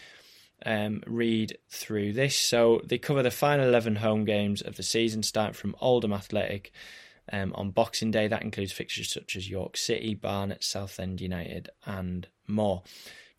um, 0.65 1.03
read 1.05 1.57
through 1.69 2.13
this. 2.13 2.37
So 2.37 2.81
they 2.83 2.97
cover 2.97 3.23
the 3.23 3.31
final 3.31 3.67
11 3.67 3.97
home 3.97 4.25
games 4.25 4.61
of 4.61 4.75
the 4.75 4.83
season, 4.83 5.23
starting 5.23 5.53
from 5.53 5.75
Oldham 5.81 6.13
Athletic 6.13 6.71
um, 7.31 7.53
on 7.55 7.71
Boxing 7.71 8.11
Day. 8.11 8.27
That 8.27 8.43
includes 8.43 8.71
fixtures 8.71 9.11
such 9.11 9.35
as 9.35 9.49
York 9.49 9.77
City, 9.77 10.13
Barnet, 10.13 10.63
Southend 10.63 11.21
United, 11.21 11.69
and 11.85 12.27
more. 12.47 12.83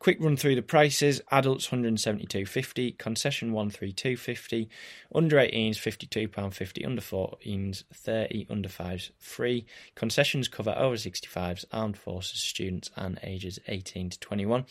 Quick 0.05 0.21
run 0.21 0.37
through 0.37 0.55
the 0.55 0.61
prices: 0.61 1.23
adults 1.31 1.69
172.50, 1.69 2.99
concession 2.99 3.53
132.50, 3.53 4.69
under 5.15 5.37
18s 5.37 5.79
52 5.79 6.29
pound 6.29 6.55
50, 6.55 6.85
under 6.85 7.01
14s 7.01 7.85
30, 7.91 8.47
under 8.51 8.69
5s 8.69 9.13
free. 9.19 9.65
Concessions 9.95 10.47
cover 10.47 10.75
over 10.77 10.97
65s, 10.97 11.65
armed 11.73 11.97
forces, 11.97 12.39
students, 12.39 12.91
and 12.97 13.19
ages 13.23 13.59
18 13.67 14.11
to 14.11 14.21
21. 14.21 14.67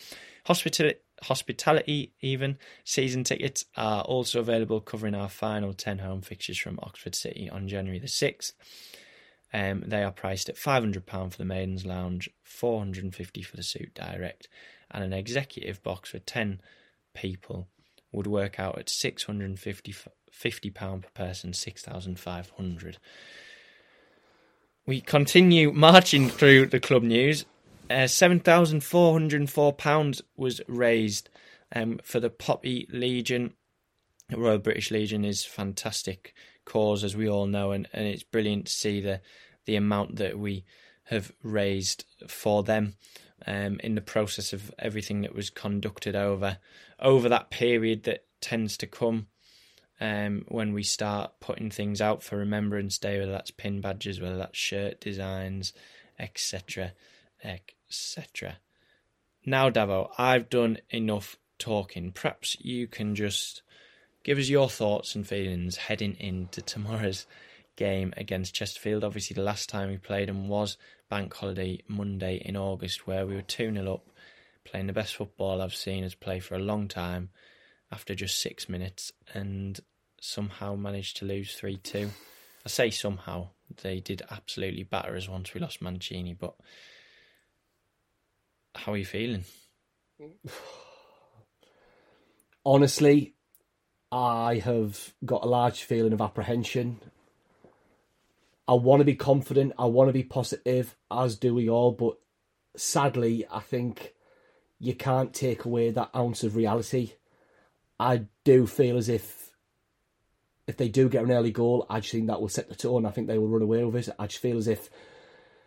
Hospitality 0.46 1.00
hospitality 1.24 2.12
even 2.22 2.60
season 2.84 3.24
tickets 3.24 3.66
are 3.76 4.04
also 4.04 4.40
available 4.40 4.82
covering 4.82 5.16
our 5.16 5.30
final 5.30 5.74
10 5.74 5.98
home 5.98 6.22
fixtures 6.22 6.60
from 6.60 6.78
Oxford 6.84 7.16
City 7.16 7.50
on 7.50 7.68
January 7.68 7.98
the 7.98 8.06
6th. 8.06 8.52
Um, 9.52 9.84
they 9.86 10.04
are 10.04 10.12
priced 10.12 10.50
at 10.50 10.58
£500 10.58 11.32
for 11.32 11.38
the 11.38 11.46
Maidens 11.46 11.86
Lounge, 11.86 12.30
450 12.44 13.44
for 13.44 13.56
the 13.56 13.64
Suit 13.64 13.94
Direct, 13.94 14.48
and 14.94 15.04
an 15.04 15.14
executive 15.14 15.82
box 15.84 16.12
for 16.12 16.20
10 16.20 16.62
people 17.14 17.68
would 18.12 18.28
work 18.28 18.60
out 18.60 18.78
at 18.78 18.88
£650 18.88 20.10
per 20.74 21.02
person, 21.14 21.54
6500 21.54 22.98
We 24.86 25.00
continue 25.02 25.72
marching 25.72 26.30
through 26.30 26.66
the 26.68 26.80
club 26.80 27.02
news. 27.04 27.46
Uh, 27.90 28.06
£7,404 28.06 30.22
was 30.38 30.62
raised 30.68 31.30
um, 31.76 32.00
for 32.04 32.20
the 32.20 32.30
Poppy 32.30 32.88
Legion. 32.92 33.54
The 34.30 34.38
Royal 34.38 34.60
British 34.60 34.92
Legion 34.92 35.26
is 35.26 35.44
fantastic 35.44 36.34
cause, 36.66 37.04
as 37.04 37.16
we 37.16 37.28
all 37.28 37.46
know, 37.46 37.72
and, 37.72 37.88
and 37.94 38.08
it's 38.08 38.24
brilliant 38.24 38.68
to 38.68 38.72
see 38.72 39.02
the 39.02 39.22
the 39.66 39.76
amount 39.76 40.18
that 40.18 40.38
we 40.38 40.66
have 41.06 41.32
raised 41.42 42.06
for 42.28 42.64
them 42.64 42.96
um, 43.46 43.80
in 43.84 43.96
the 43.96 44.02
process 44.02 44.54
of 44.54 44.74
everything 44.80 45.22
that 45.22 45.36
was 45.36 45.50
conducted 45.50 46.16
over 46.16 46.58
over 47.00 47.28
that 47.30 47.50
period 47.50 48.04
that 48.04 48.26
tends 48.40 48.78
to 48.78 48.88
come 48.88 49.28
um, 50.00 50.46
when 50.48 50.74
we 50.74 50.84
start 50.84 51.32
putting 51.40 51.70
things 51.70 52.02
out 52.02 52.24
for 52.24 52.38
Remembrance 52.38 52.98
Day, 52.98 53.20
whether 53.20 53.32
that's 53.32 53.52
pin 53.52 53.82
badges, 53.82 54.20
whether 54.20 54.38
that's 54.38 54.58
shirt 54.58 55.00
designs, 55.00 55.74
etc., 56.20 56.94
etc. 57.44 58.58
Now, 59.46 59.70
Davo, 59.70 60.10
I've 60.18 60.50
done 60.50 60.78
enough 60.90 61.38
talking. 61.60 62.12
Perhaps 62.12 62.58
you 62.60 62.88
can 62.88 63.16
just 63.16 63.62
give 64.24 64.38
us 64.38 64.50
your 64.50 64.70
thoughts 64.70 65.16
and 65.16 65.28
feelings 65.28 65.78
heading 65.78 66.16
into 66.20 66.62
tomorrow's 66.62 67.26
game 67.76 68.14
against 68.18 68.54
Chesterfield. 68.54 69.04
Obviously, 69.04 69.36
the 69.36 69.42
last 69.42 69.70
time 69.70 69.90
we 69.90 69.98
played 69.98 70.30
them 70.30 70.48
was 70.48 70.78
Bank 71.14 71.36
Holiday 71.36 71.80
Monday 71.88 72.42
in 72.44 72.58
August, 72.58 73.06
where 73.06 73.28
we 73.28 73.36
were 73.36 73.44
2 73.44 73.72
0 73.72 73.94
up, 73.94 74.10
playing 74.64 74.88
the 74.88 74.94
best 74.94 75.16
football 75.16 75.62
I've 75.62 75.76
seen 75.76 76.04
us 76.04 76.16
play 76.16 76.40
for 76.40 76.56
a 76.56 76.60
long 76.60 76.88
time 76.88 77.30
after 77.92 78.16
just 78.16 78.42
six 78.42 78.68
minutes, 78.68 79.12
and 79.32 79.80
somehow 80.20 80.74
managed 80.74 81.18
to 81.18 81.26
lose 81.26 81.54
3 81.54 81.78
2. 81.78 82.10
I 82.66 82.68
say 82.68 82.90
somehow, 82.90 83.50
they 83.84 84.00
did 84.00 84.24
absolutely 84.32 84.82
batter 84.82 85.16
us 85.16 85.30
once 85.30 85.54
we 85.54 85.62
lost 85.62 85.84
Mancini, 85.84 86.34
but 86.34 86.56
how 88.74 88.94
are 88.94 88.98
you 88.98 89.06
feeling? 89.06 89.44
Honestly, 92.66 93.36
I 94.12 94.64
have 94.66 95.14
got 95.24 95.44
a 95.44 95.48
large 95.48 95.84
feeling 95.84 96.14
of 96.14 96.22
apprehension. 96.22 97.02
I 98.68 98.74
want 98.74 99.02
to 99.02 99.06
be 99.06 99.16
confident, 99.16 99.74
I 99.78 99.86
want 99.86 100.10
to 100.10 100.14
be 100.14 100.24
positive, 100.24 100.96
as 101.12 101.36
do 101.36 101.54
we 101.54 101.70
all, 101.70 101.92
but 101.92 102.18
sadly, 102.76 103.46
I 103.52 103.60
think 103.60 104.14
you 104.80 104.96
can't 104.96 105.34
take 105.34 105.66
away 105.66 105.92
that 105.92 106.12
ounce 106.16 106.44
of 106.44 106.56
reality. 106.56 107.14
I 108.00 108.26
do 108.44 108.66
feel 108.66 108.98
as 108.98 109.10
if 109.10 109.52
if 110.66 110.78
they 110.78 110.88
do 110.88 111.10
get 111.10 111.24
an 111.24 111.32
early 111.32 111.52
goal, 111.52 111.86
I 111.90 112.00
just 112.00 112.14
think 112.14 112.28
that 112.28 112.40
will 112.40 112.48
set 112.48 112.70
the 112.70 112.76
tone. 112.76 113.06
I 113.06 113.12
think 113.12 113.28
they 113.28 113.38
will 113.38 113.50
run 113.50 113.62
away 113.62 113.84
with 113.84 114.08
it. 114.08 114.16
I 114.18 114.28
just 114.28 114.42
feel 114.42 114.58
as 114.58 114.68
if 114.68 114.90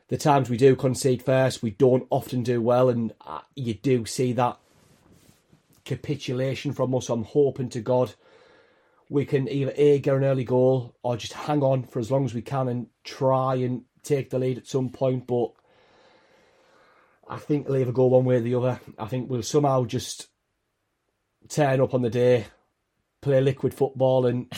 the 0.08 0.16
times 0.16 0.48
we 0.48 0.56
do 0.56 0.74
concede 0.74 1.22
first, 1.22 1.62
we 1.62 1.70
don't 1.70 2.06
often 2.08 2.42
do 2.42 2.62
well, 2.62 2.88
and 2.88 3.12
uh, 3.26 3.40
you 3.54 3.74
do 3.74 4.06
see 4.06 4.32
that 4.32 4.58
capitulation 5.84 6.72
from 6.72 6.94
us. 6.94 7.10
I'm 7.10 7.24
hoping 7.24 7.68
to 7.70 7.80
God 7.80 8.14
we 9.08 9.25
can 9.25 9.48
either 9.48 9.72
A, 9.76 9.98
get 9.98 10.16
an 10.16 10.25
early 10.25 10.44
goal 10.44 10.96
or 11.02 11.16
just 11.16 11.32
hang 11.32 11.62
on 11.62 11.84
for 11.84 11.98
as 11.98 12.10
long 12.10 12.25
as 12.25 12.34
we 12.34 12.42
can 12.42 12.68
and 12.68 12.86
try 13.04 13.54
and 13.56 13.82
take 14.02 14.30
the 14.30 14.38
lead 14.38 14.58
at 14.58 14.66
some 14.66 14.90
point. 14.90 15.26
But 15.26 15.52
I 17.28 17.38
think 17.38 17.66
they'll 17.66 17.76
either 17.76 17.92
go 17.92 18.06
one 18.06 18.25
way 18.25 18.36
or 18.36 18.40
the 18.40 18.54
other. 18.56 18.80
I 18.99 19.06
think 19.06 19.30
we'll 19.30 19.42
somehow 19.42 19.84
just 19.84 20.28
turn 21.49 21.80
up 21.80 21.95
on 21.95 22.02
the 22.02 22.10
day, 22.10 22.47
play 23.21 23.40
liquid 23.40 23.75
football 23.75 24.26
and 24.26 24.52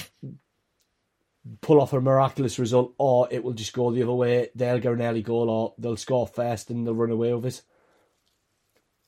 pull 1.61 1.81
off 1.81 1.93
a 1.93 2.01
miraculous 2.01 2.59
result, 2.59 2.95
or 2.99 3.29
it 3.31 3.43
will 3.43 3.53
just 3.53 3.73
go 3.73 3.91
the 3.91 4.03
other 4.03 4.13
way. 4.13 4.49
They'll 4.55 4.79
get 4.79 4.93
an 4.93 5.03
early 5.03 5.23
goal 5.23 5.51
or 5.51 5.75
they'll 5.79 5.97
score 5.97 6.27
first 6.27 6.71
and 6.71 6.87
they'll 6.87 6.95
run 6.95 7.11
away 7.11 7.35
with 7.35 7.47
it. 7.47 7.63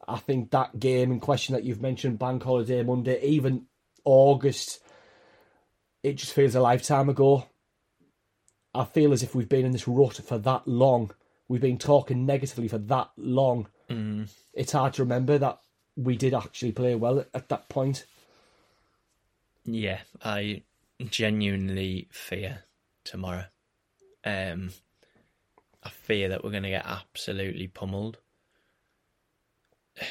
I 0.06 0.18
think 0.18 0.50
that 0.50 0.78
game 0.78 1.12
in 1.12 1.20
question 1.20 1.54
that 1.54 1.64
you've 1.64 1.82
mentioned, 1.82 2.18
Bank 2.18 2.42
Holiday 2.42 2.82
Monday, 2.82 3.22
even 3.22 3.66
August 4.04 4.80
it 6.02 6.14
just 6.14 6.32
feels 6.32 6.54
a 6.54 6.60
lifetime 6.60 7.08
ago. 7.08 7.46
I 8.74 8.84
feel 8.84 9.12
as 9.12 9.22
if 9.22 9.34
we've 9.34 9.48
been 9.48 9.66
in 9.66 9.72
this 9.72 9.88
rut 9.88 10.16
for 10.16 10.38
that 10.38 10.66
long. 10.66 11.12
We've 11.48 11.60
been 11.60 11.78
talking 11.78 12.24
negatively 12.24 12.68
for 12.68 12.78
that 12.78 13.10
long. 13.16 13.68
Mm. 13.88 14.30
It's 14.54 14.72
hard 14.72 14.94
to 14.94 15.02
remember 15.02 15.36
that 15.38 15.58
we 15.96 16.16
did 16.16 16.34
actually 16.34 16.72
play 16.72 16.94
well 16.94 17.20
at, 17.20 17.28
at 17.34 17.48
that 17.48 17.68
point. 17.68 18.04
Yeah, 19.64 19.98
I 20.24 20.62
genuinely 21.04 22.08
fear 22.10 22.64
tomorrow. 23.04 23.44
Um, 24.24 24.70
I 25.82 25.88
fear 25.90 26.28
that 26.28 26.44
we're 26.44 26.50
going 26.50 26.62
to 26.62 26.70
get 26.70 26.86
absolutely 26.86 27.66
pummeled. 27.66 28.18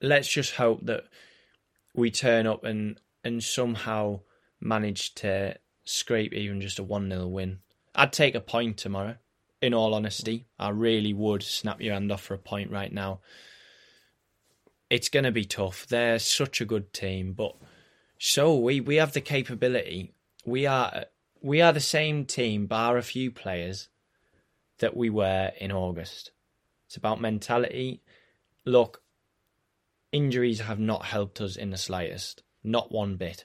Let's 0.00 0.28
just 0.28 0.56
hope 0.56 0.84
that 0.86 1.04
we 1.94 2.10
turn 2.10 2.46
up 2.46 2.64
and 2.64 2.98
and 3.24 3.42
somehow 3.42 4.20
manage 4.60 5.14
to 5.14 5.56
scrape 5.84 6.32
even 6.32 6.60
just 6.60 6.78
a 6.78 6.84
1 6.84 7.10
0 7.10 7.26
win. 7.26 7.58
I'd 7.94 8.12
take 8.12 8.34
a 8.34 8.40
point 8.40 8.76
tomorrow, 8.76 9.16
in 9.60 9.74
all 9.74 9.94
honesty. 9.94 10.46
I 10.58 10.68
really 10.68 11.12
would 11.12 11.42
snap 11.42 11.80
your 11.80 11.94
hand 11.94 12.12
off 12.12 12.22
for 12.22 12.34
a 12.34 12.38
point 12.38 12.70
right 12.70 12.92
now. 12.92 13.20
It's 14.90 15.08
going 15.08 15.24
to 15.24 15.32
be 15.32 15.44
tough. 15.44 15.86
They're 15.86 16.18
such 16.18 16.60
a 16.60 16.66
good 16.66 16.92
team, 16.92 17.32
but 17.32 17.56
so 18.18 18.56
we, 18.58 18.80
we 18.80 18.96
have 18.96 19.12
the 19.12 19.20
capability. 19.20 20.12
We 20.44 20.66
are 20.66 21.06
we 21.40 21.60
are 21.60 21.72
the 21.72 21.80
same 21.80 22.24
team, 22.24 22.66
bar 22.66 22.96
a 22.96 23.02
few 23.02 23.30
players, 23.30 23.88
that 24.78 24.96
we 24.96 25.10
were 25.10 25.52
in 25.60 25.72
August. 25.72 26.30
It's 26.86 26.96
about 26.96 27.20
mentality. 27.20 28.02
Look, 28.64 29.02
injuries 30.10 30.60
have 30.60 30.78
not 30.78 31.04
helped 31.04 31.40
us 31.40 31.56
in 31.56 31.70
the 31.70 31.76
slightest. 31.76 32.43
Not 32.64 32.90
one 32.90 33.16
bit. 33.16 33.44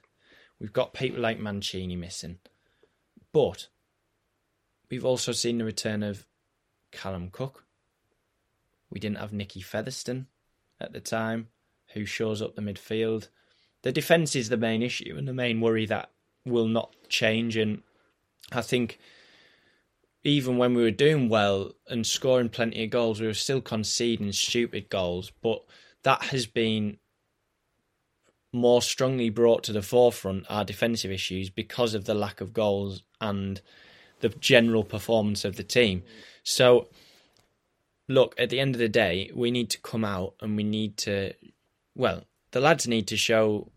We've 0.60 0.74
got 0.74 0.94
people 0.94 1.22
like 1.22 1.40
Mancini 1.40 1.96
missing. 1.96 2.40
But 3.34 3.68
we've 4.90 5.06
also 5.06 5.34
seen 5.34 5.58
the 5.58 5.66
return 5.66 6.02
of 6.02 6.26
Callum 6.92 7.30
Cook. 7.32 7.66
We 8.90 9.00
didn't 9.00 9.18
have 9.18 9.34
Nicky 9.34 9.62
Featherstone 9.62 10.28
at 10.80 10.94
the 10.94 11.00
time, 11.00 11.50
who 11.94 12.06
shows 12.06 12.42
up 12.42 12.56
the 12.56 12.62
midfield. 12.62 13.28
The 13.84 13.92
defence 13.92 14.36
is 14.36 14.50
the 14.50 14.58
main 14.58 14.82
issue 14.82 15.16
and 15.18 15.28
the 15.28 15.34
main 15.34 15.62
worry 15.62 15.86
that 15.86 16.10
will 16.46 16.68
not 16.68 16.96
change. 17.08 17.56
And 17.56 17.84
I 18.52 18.62
think 18.62 19.00
even 20.24 20.58
when 20.58 20.74
we 20.74 20.82
were 20.82 20.92
doing 20.92 21.30
well 21.30 21.74
and 21.88 22.06
scoring 22.06 22.50
plenty 22.50 22.84
of 22.84 22.90
goals, 22.90 23.22
we 23.22 23.28
were 23.28 23.34
still 23.34 23.62
conceding 23.62 24.32
stupid 24.32 24.90
goals. 24.90 25.32
But 25.42 25.64
that 26.04 26.24
has 26.24 26.46
been 26.46 26.98
more 28.52 28.82
strongly 28.82 29.30
brought 29.30 29.64
to 29.64 29.74
the 29.74 29.82
forefront 29.82 30.46
our 30.50 30.66
defensive 30.66 31.12
issues 31.12 31.50
because 31.50 31.94
of 31.94 32.06
the 32.06 32.14
lack 32.14 32.42
of 32.42 32.54
goals 32.54 33.04
and 33.22 33.62
the 34.22 34.30
general 34.30 34.84
performance 34.84 35.46
of 35.46 35.56
the 35.56 35.64
team. 35.64 36.04
So, 36.44 36.88
look, 38.08 38.36
at 38.38 38.50
the 38.50 38.60
end 38.60 38.76
of 38.76 38.80
the 38.80 38.90
day, 38.90 39.32
we 39.36 39.52
need 39.52 39.70
to 39.72 39.82
come 39.82 40.04
out 40.04 40.34
and 40.42 40.56
we 40.56 40.64
need 40.64 40.98
to, 40.98 41.34
well, 41.96 42.24
the 42.52 42.60
lads 42.60 42.88
need 42.88 43.08
to 43.08 43.18
show 43.18 43.72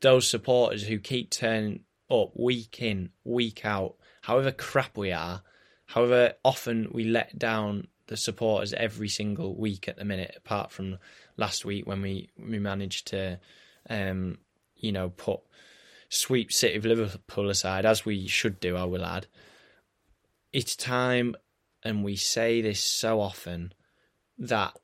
those 0.00 0.28
supporters 0.28 0.84
who 0.84 0.98
keep 0.98 1.30
turning 1.30 1.80
up 2.10 2.32
week 2.36 2.82
in, 2.82 3.10
week 3.24 3.64
out, 3.64 3.94
however 4.22 4.52
crap 4.52 4.96
we 4.96 5.10
are, 5.10 5.42
however 5.86 6.34
often 6.44 6.88
we 6.92 7.04
let 7.04 7.38
down 7.38 7.86
the 8.08 8.16
supporters 8.16 8.74
every 8.74 9.08
single 9.08 9.56
week 9.56 9.88
at 9.88 9.96
the 9.96 10.04
minute, 10.04 10.34
apart 10.36 10.70
from 10.70 10.98
last 11.36 11.64
week 11.64 11.86
when 11.86 12.02
we, 12.02 12.28
we 12.38 12.58
managed 12.58 13.06
to 13.06 13.38
um, 13.88 14.38
you 14.76 14.92
know, 14.92 15.10
put 15.10 15.40
sweep 16.08 16.52
City 16.52 16.76
of 16.76 16.84
Liverpool 16.84 17.48
aside, 17.48 17.86
as 17.86 18.04
we 18.04 18.26
should 18.26 18.60
do, 18.60 18.76
I 18.76 18.84
will 18.84 19.04
add. 19.04 19.26
It's 20.52 20.76
time, 20.76 21.34
and 21.82 22.04
we 22.04 22.16
say 22.16 22.60
this 22.60 22.80
so 22.80 23.20
often, 23.20 23.72
that 24.38 24.76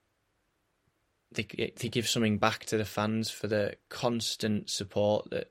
they, 1.33 1.43
they 1.77 1.89
give 1.89 2.09
something 2.09 2.39
back 2.39 2.65
to 2.67 2.79
the 2.79 2.85
fans 2.85 3.31
for 3.31 3.47
the 3.47 3.77
constant 3.89 4.71
support 4.71 5.29
that 5.31 5.51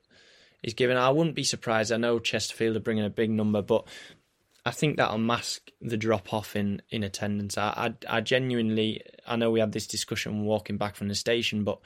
is 0.62 0.74
given. 0.74 0.96
I 0.96 1.10
wouldn't 1.10 1.36
be 1.36 1.44
surprised. 1.44 1.92
I 1.92 1.96
know 1.98 2.18
Chesterfield 2.18 2.76
are 2.76 2.80
bringing 2.80 3.04
a 3.04 3.10
big 3.10 3.30
number, 3.30 3.62
but 3.62 3.86
I 4.66 4.72
think 4.72 4.96
that'll 4.96 5.18
mask 5.18 5.70
the 5.80 5.96
drop 5.96 6.34
off 6.34 6.56
in, 6.56 6.82
in 6.90 7.04
attendance. 7.04 7.56
I, 7.56 7.94
I, 8.08 8.16
I 8.16 8.20
genuinely, 8.20 9.02
I 9.26 9.36
know 9.36 9.50
we 9.50 9.60
had 9.60 9.72
this 9.72 9.86
discussion 9.86 10.44
walking 10.44 10.76
back 10.76 10.96
from 10.96 11.08
the 11.08 11.14
station, 11.14 11.62
but 11.62 11.78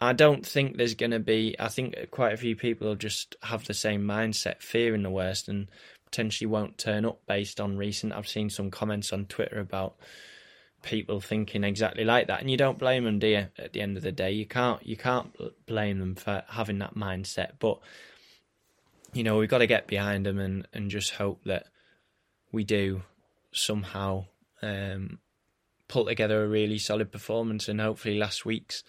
I 0.00 0.12
don't 0.12 0.44
think 0.44 0.76
there's 0.76 0.94
going 0.94 1.12
to 1.12 1.18
be. 1.18 1.56
I 1.58 1.68
think 1.68 1.94
quite 2.10 2.34
a 2.34 2.38
few 2.38 2.54
people 2.54 2.88
will 2.88 2.96
just 2.96 3.36
have 3.42 3.64
the 3.64 3.74
same 3.74 4.02
mindset, 4.02 4.60
fearing 4.60 5.02
the 5.02 5.10
worst, 5.10 5.48
and 5.48 5.68
potentially 6.04 6.46
won't 6.46 6.78
turn 6.78 7.04
up 7.04 7.20
based 7.26 7.60
on 7.60 7.78
recent. 7.78 8.12
I've 8.12 8.28
seen 8.28 8.50
some 8.50 8.70
comments 8.70 9.12
on 9.12 9.24
Twitter 9.26 9.58
about 9.58 9.96
people 10.82 11.20
thinking 11.20 11.64
exactly 11.64 12.04
like 12.04 12.26
that, 12.26 12.40
and 12.40 12.50
you 12.50 12.58
don't 12.58 12.78
blame 12.78 13.04
them, 13.04 13.18
do 13.18 13.26
you? 13.26 13.46
At 13.58 13.72
the 13.72 13.80
end 13.80 13.96
of 13.96 14.02
the 14.02 14.12
day, 14.12 14.32
you 14.32 14.46
can't 14.46 14.84
you 14.86 14.96
can't 14.96 15.34
blame 15.66 15.98
them 15.98 16.14
for 16.14 16.44
having 16.48 16.78
that 16.78 16.94
mindset, 16.94 17.52
but 17.58 17.78
you 19.16 19.24
know, 19.24 19.38
we've 19.38 19.48
got 19.48 19.58
to 19.58 19.66
get 19.66 19.86
behind 19.86 20.26
them 20.26 20.38
and, 20.38 20.68
and 20.74 20.90
just 20.90 21.14
hope 21.14 21.42
that 21.44 21.66
we 22.52 22.64
do 22.64 23.02
somehow 23.50 24.26
um, 24.60 25.18
pull 25.88 26.04
together 26.04 26.44
a 26.44 26.48
really 26.48 26.78
solid 26.78 27.10
performance. 27.10 27.66
And 27.66 27.80
hopefully, 27.80 28.18
last 28.18 28.44
week's 28.44 28.82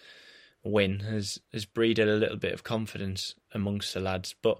win 0.64 1.00
has, 1.00 1.40
has 1.52 1.64
breeded 1.64 2.08
a 2.08 2.16
little 2.16 2.36
bit 2.36 2.52
of 2.52 2.64
confidence 2.64 3.34
amongst 3.52 3.94
the 3.94 4.00
lads. 4.00 4.34
But, 4.42 4.58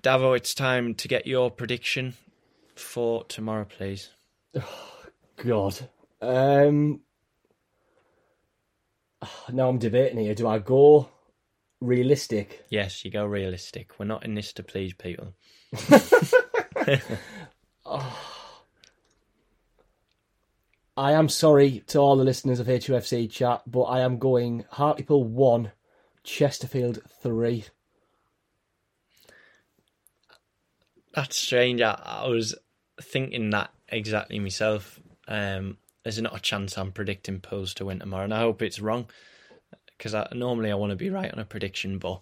Davo, 0.00 0.36
it's 0.36 0.54
time 0.54 0.94
to 0.94 1.08
get 1.08 1.26
your 1.26 1.50
prediction 1.50 2.14
for 2.74 3.24
tomorrow, 3.24 3.64
please. 3.64 4.10
Oh, 4.54 5.04
God. 5.36 5.88
Um, 6.20 7.00
now 9.52 9.68
I'm 9.68 9.78
debating 9.78 10.18
here. 10.18 10.34
Do 10.34 10.48
I 10.48 10.58
go 10.58 11.08
realistic. 11.82 12.64
Yes, 12.70 13.04
you 13.04 13.10
go 13.10 13.26
realistic. 13.26 13.98
We're 13.98 14.06
not 14.06 14.24
in 14.24 14.34
this 14.34 14.52
to 14.54 14.62
please 14.62 14.94
people. 14.94 15.34
oh. 17.86 18.31
I 20.96 21.12
am 21.12 21.28
sorry 21.28 21.82
to 21.88 21.98
all 21.98 22.16
the 22.16 22.24
listeners 22.24 22.60
of 22.60 22.66
HUFC 22.66 23.30
chat, 23.30 23.62
but 23.66 23.84
I 23.84 24.00
am 24.00 24.18
going 24.18 24.64
Hartlepool 24.70 25.24
1, 25.24 25.72
Chesterfield 26.22 27.00
3. 27.22 27.64
That's 31.14 31.36
strange. 31.36 31.80
I, 31.80 32.00
I 32.04 32.28
was 32.28 32.54
thinking 33.00 33.50
that 33.50 33.70
exactly 33.88 34.38
myself. 34.38 35.00
Um, 35.26 35.78
there's 36.02 36.20
not 36.20 36.36
a 36.36 36.40
chance 36.40 36.76
I'm 36.76 36.92
predicting 36.92 37.40
Pools 37.40 37.74
to 37.74 37.86
win 37.86 38.00
tomorrow, 38.00 38.24
and 38.24 38.34
I 38.34 38.40
hope 38.40 38.60
it's 38.60 38.80
wrong 38.80 39.06
because 39.96 40.14
normally 40.34 40.70
I 40.70 40.74
want 40.74 40.90
to 40.90 40.96
be 40.96 41.10
right 41.10 41.32
on 41.32 41.38
a 41.38 41.44
prediction, 41.44 41.98
but 41.98 42.20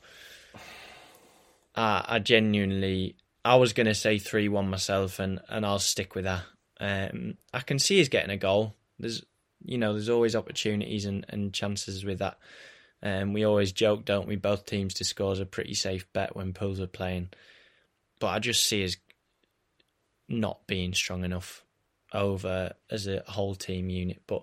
I, 1.74 2.04
I 2.06 2.18
genuinely 2.18 3.16
I 3.44 3.56
was 3.56 3.72
going 3.72 3.86
to 3.86 3.94
say 3.94 4.18
three 4.18 4.48
one 4.48 4.68
myself, 4.68 5.18
and 5.18 5.40
and 5.48 5.64
I'll 5.64 5.78
stick 5.78 6.14
with 6.14 6.24
that. 6.24 6.42
Um, 6.80 7.36
I 7.52 7.60
can 7.60 7.78
see 7.78 7.98
he's 7.98 8.08
getting 8.08 8.30
a 8.30 8.36
goal. 8.36 8.74
There's 8.98 9.24
you 9.62 9.78
know 9.78 9.92
there's 9.92 10.08
always 10.08 10.34
opportunities 10.34 11.04
and, 11.04 11.26
and 11.28 11.52
chances 11.52 12.04
with 12.04 12.18
that. 12.18 12.38
Um, 13.02 13.32
we 13.32 13.44
always 13.44 13.72
joke, 13.72 14.04
don't 14.04 14.26
we? 14.26 14.36
Both 14.36 14.66
teams 14.66 14.94
to 14.94 15.04
score 15.04 15.32
is 15.32 15.40
a 15.40 15.46
pretty 15.46 15.74
safe 15.74 16.10
bet 16.12 16.34
when 16.34 16.52
Pools 16.52 16.80
are 16.80 16.86
playing, 16.86 17.30
but 18.18 18.28
I 18.28 18.38
just 18.38 18.64
see 18.64 18.84
us 18.84 18.96
not 20.28 20.66
being 20.66 20.94
strong 20.94 21.24
enough 21.24 21.64
over 22.12 22.72
as 22.90 23.06
a 23.06 23.22
whole 23.26 23.54
team 23.54 23.90
unit. 23.90 24.22
But 24.26 24.42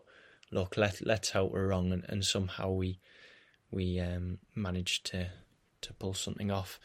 look, 0.52 0.78
let 0.78 1.06
let's 1.06 1.32
hope 1.32 1.52
we're 1.52 1.68
wrong 1.68 1.92
and, 1.92 2.06
and 2.08 2.24
somehow 2.24 2.72
we 2.72 3.00
we 3.72 4.00
um, 4.00 4.40
managed 4.56 5.06
to 5.08 5.30
to 5.82 5.94
pull 5.94 6.14
something 6.14 6.52
off. 6.52 6.80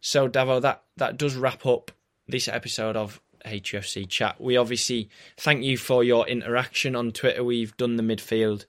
So 0.00 0.28
Davo, 0.28 0.60
that 0.62 0.82
that 0.96 1.16
does 1.16 1.36
wrap 1.36 1.66
up 1.66 1.92
this 2.26 2.48
episode 2.48 2.96
of 2.96 3.20
HUFC 3.44 4.08
chat. 4.08 4.40
We 4.40 4.56
obviously 4.56 5.08
thank 5.36 5.64
you 5.64 5.76
for 5.76 6.04
your 6.04 6.26
interaction 6.26 6.96
on 6.96 7.12
Twitter. 7.12 7.44
We've 7.44 7.76
done 7.76 7.96
the 7.96 8.02
midfield 8.02 8.64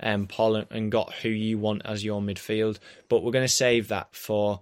um, 0.00 0.26
poll 0.26 0.56
and 0.56 0.90
got 0.90 1.12
who 1.14 1.28
you 1.28 1.58
want 1.58 1.82
as 1.84 2.04
your 2.04 2.20
midfield, 2.20 2.78
but 3.08 3.22
we're 3.22 3.32
going 3.32 3.44
to 3.44 3.48
save 3.48 3.88
that 3.88 4.14
for 4.14 4.60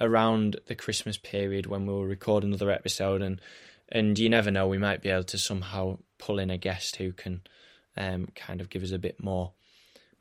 around 0.00 0.58
the 0.66 0.74
Christmas 0.74 1.16
period 1.16 1.66
when 1.66 1.86
we'll 1.86 2.04
record 2.04 2.44
another 2.44 2.70
episode 2.70 3.20
and 3.22 3.40
and 3.90 4.18
you 4.18 4.30
never 4.30 4.50
know 4.50 4.66
we 4.66 4.78
might 4.78 5.02
be 5.02 5.10
able 5.10 5.22
to 5.22 5.36
somehow 5.36 5.98
pull 6.16 6.38
in 6.38 6.48
a 6.48 6.56
guest 6.56 6.96
who 6.96 7.12
can 7.12 7.42
um, 7.94 8.26
kind 8.34 8.62
of 8.62 8.70
give 8.70 8.82
us 8.82 8.90
a 8.90 8.98
bit 8.98 9.22
more 9.22 9.52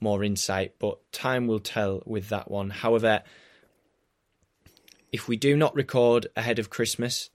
more 0.01 0.23
insight, 0.23 0.73
but 0.79 0.99
time 1.11 1.47
will 1.47 1.59
tell 1.59 2.01
with 2.05 2.29
that 2.29 2.49
one. 2.49 2.71
However, 2.71 3.21
if 5.11 5.27
we 5.27 5.37
do 5.37 5.55
not 5.55 5.75
record 5.75 6.27
ahead 6.35 6.57
of 6.57 6.69
Christmas, 6.69 7.29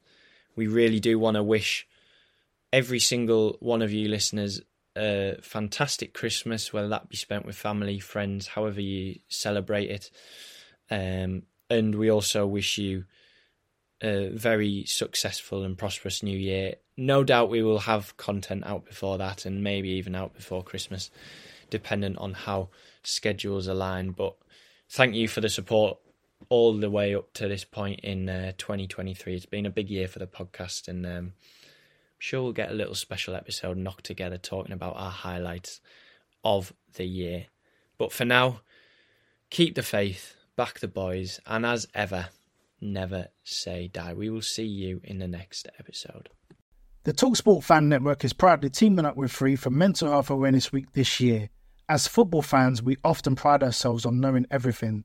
we 0.56 0.66
really 0.66 1.00
do 1.00 1.18
want 1.18 1.36
to 1.36 1.42
wish 1.42 1.86
every 2.72 2.98
single 2.98 3.56
one 3.60 3.82
of 3.82 3.92
you 3.92 4.08
listeners 4.08 4.60
a 4.96 5.36
fantastic 5.42 6.14
Christmas, 6.14 6.72
whether 6.72 6.88
that 6.88 7.08
be 7.08 7.16
spent 7.16 7.44
with 7.44 7.54
family, 7.54 7.98
friends, 7.98 8.48
however 8.48 8.80
you 8.80 9.18
celebrate 9.28 9.90
it. 9.90 10.10
Um, 10.90 11.42
and 11.68 11.94
we 11.94 12.10
also 12.10 12.46
wish 12.46 12.78
you 12.78 13.04
a 14.02 14.30
very 14.30 14.84
successful 14.86 15.64
and 15.64 15.76
prosperous 15.76 16.22
new 16.22 16.36
year. 16.36 16.76
No 16.96 17.24
doubt 17.24 17.50
we 17.50 17.62
will 17.62 17.80
have 17.80 18.16
content 18.16 18.64
out 18.66 18.86
before 18.86 19.18
that 19.18 19.44
and 19.44 19.62
maybe 19.62 19.90
even 19.90 20.14
out 20.14 20.34
before 20.34 20.62
Christmas 20.62 21.10
dependent 21.70 22.16
on 22.18 22.32
how 22.32 22.68
schedules 23.02 23.66
align. 23.66 24.10
But 24.12 24.36
thank 24.88 25.14
you 25.14 25.28
for 25.28 25.40
the 25.40 25.48
support 25.48 25.98
all 26.48 26.76
the 26.78 26.90
way 26.90 27.14
up 27.14 27.32
to 27.34 27.48
this 27.48 27.64
point 27.64 28.00
in 28.00 28.28
uh, 28.28 28.52
2023. 28.58 29.34
It's 29.34 29.46
been 29.46 29.66
a 29.66 29.70
big 29.70 29.90
year 29.90 30.08
for 30.08 30.18
the 30.18 30.26
podcast, 30.26 30.88
and 30.88 31.04
um, 31.06 31.12
I'm 31.12 31.32
sure 32.18 32.42
we'll 32.42 32.52
get 32.52 32.70
a 32.70 32.74
little 32.74 32.94
special 32.94 33.34
episode 33.34 33.76
knocked 33.76 34.04
together 34.04 34.38
talking 34.38 34.72
about 34.72 34.96
our 34.96 35.10
highlights 35.10 35.80
of 36.44 36.72
the 36.94 37.04
year. 37.04 37.46
But 37.98 38.12
for 38.12 38.24
now, 38.24 38.60
keep 39.50 39.74
the 39.74 39.82
faith, 39.82 40.34
back 40.56 40.80
the 40.80 40.88
boys, 40.88 41.40
and 41.46 41.66
as 41.66 41.86
ever, 41.94 42.28
never 42.80 43.28
say 43.44 43.88
die. 43.88 44.14
We 44.14 44.30
will 44.30 44.42
see 44.42 44.66
you 44.66 45.00
in 45.04 45.18
the 45.18 45.28
next 45.28 45.68
episode. 45.78 46.28
The 47.04 47.12
Talksport 47.12 47.62
Fan 47.62 47.88
Network 47.88 48.24
is 48.24 48.32
proudly 48.32 48.68
teaming 48.68 49.04
up 49.04 49.16
with 49.16 49.30
Three 49.30 49.54
for 49.54 49.70
Mental 49.70 50.10
Health 50.10 50.30
Awareness 50.30 50.72
Week 50.72 50.90
this 50.92 51.20
year. 51.20 51.50
As 51.88 52.08
football 52.08 52.42
fans, 52.42 52.82
we 52.82 52.96
often 53.04 53.36
pride 53.36 53.62
ourselves 53.62 54.04
on 54.04 54.18
knowing 54.18 54.46
everything, 54.50 55.04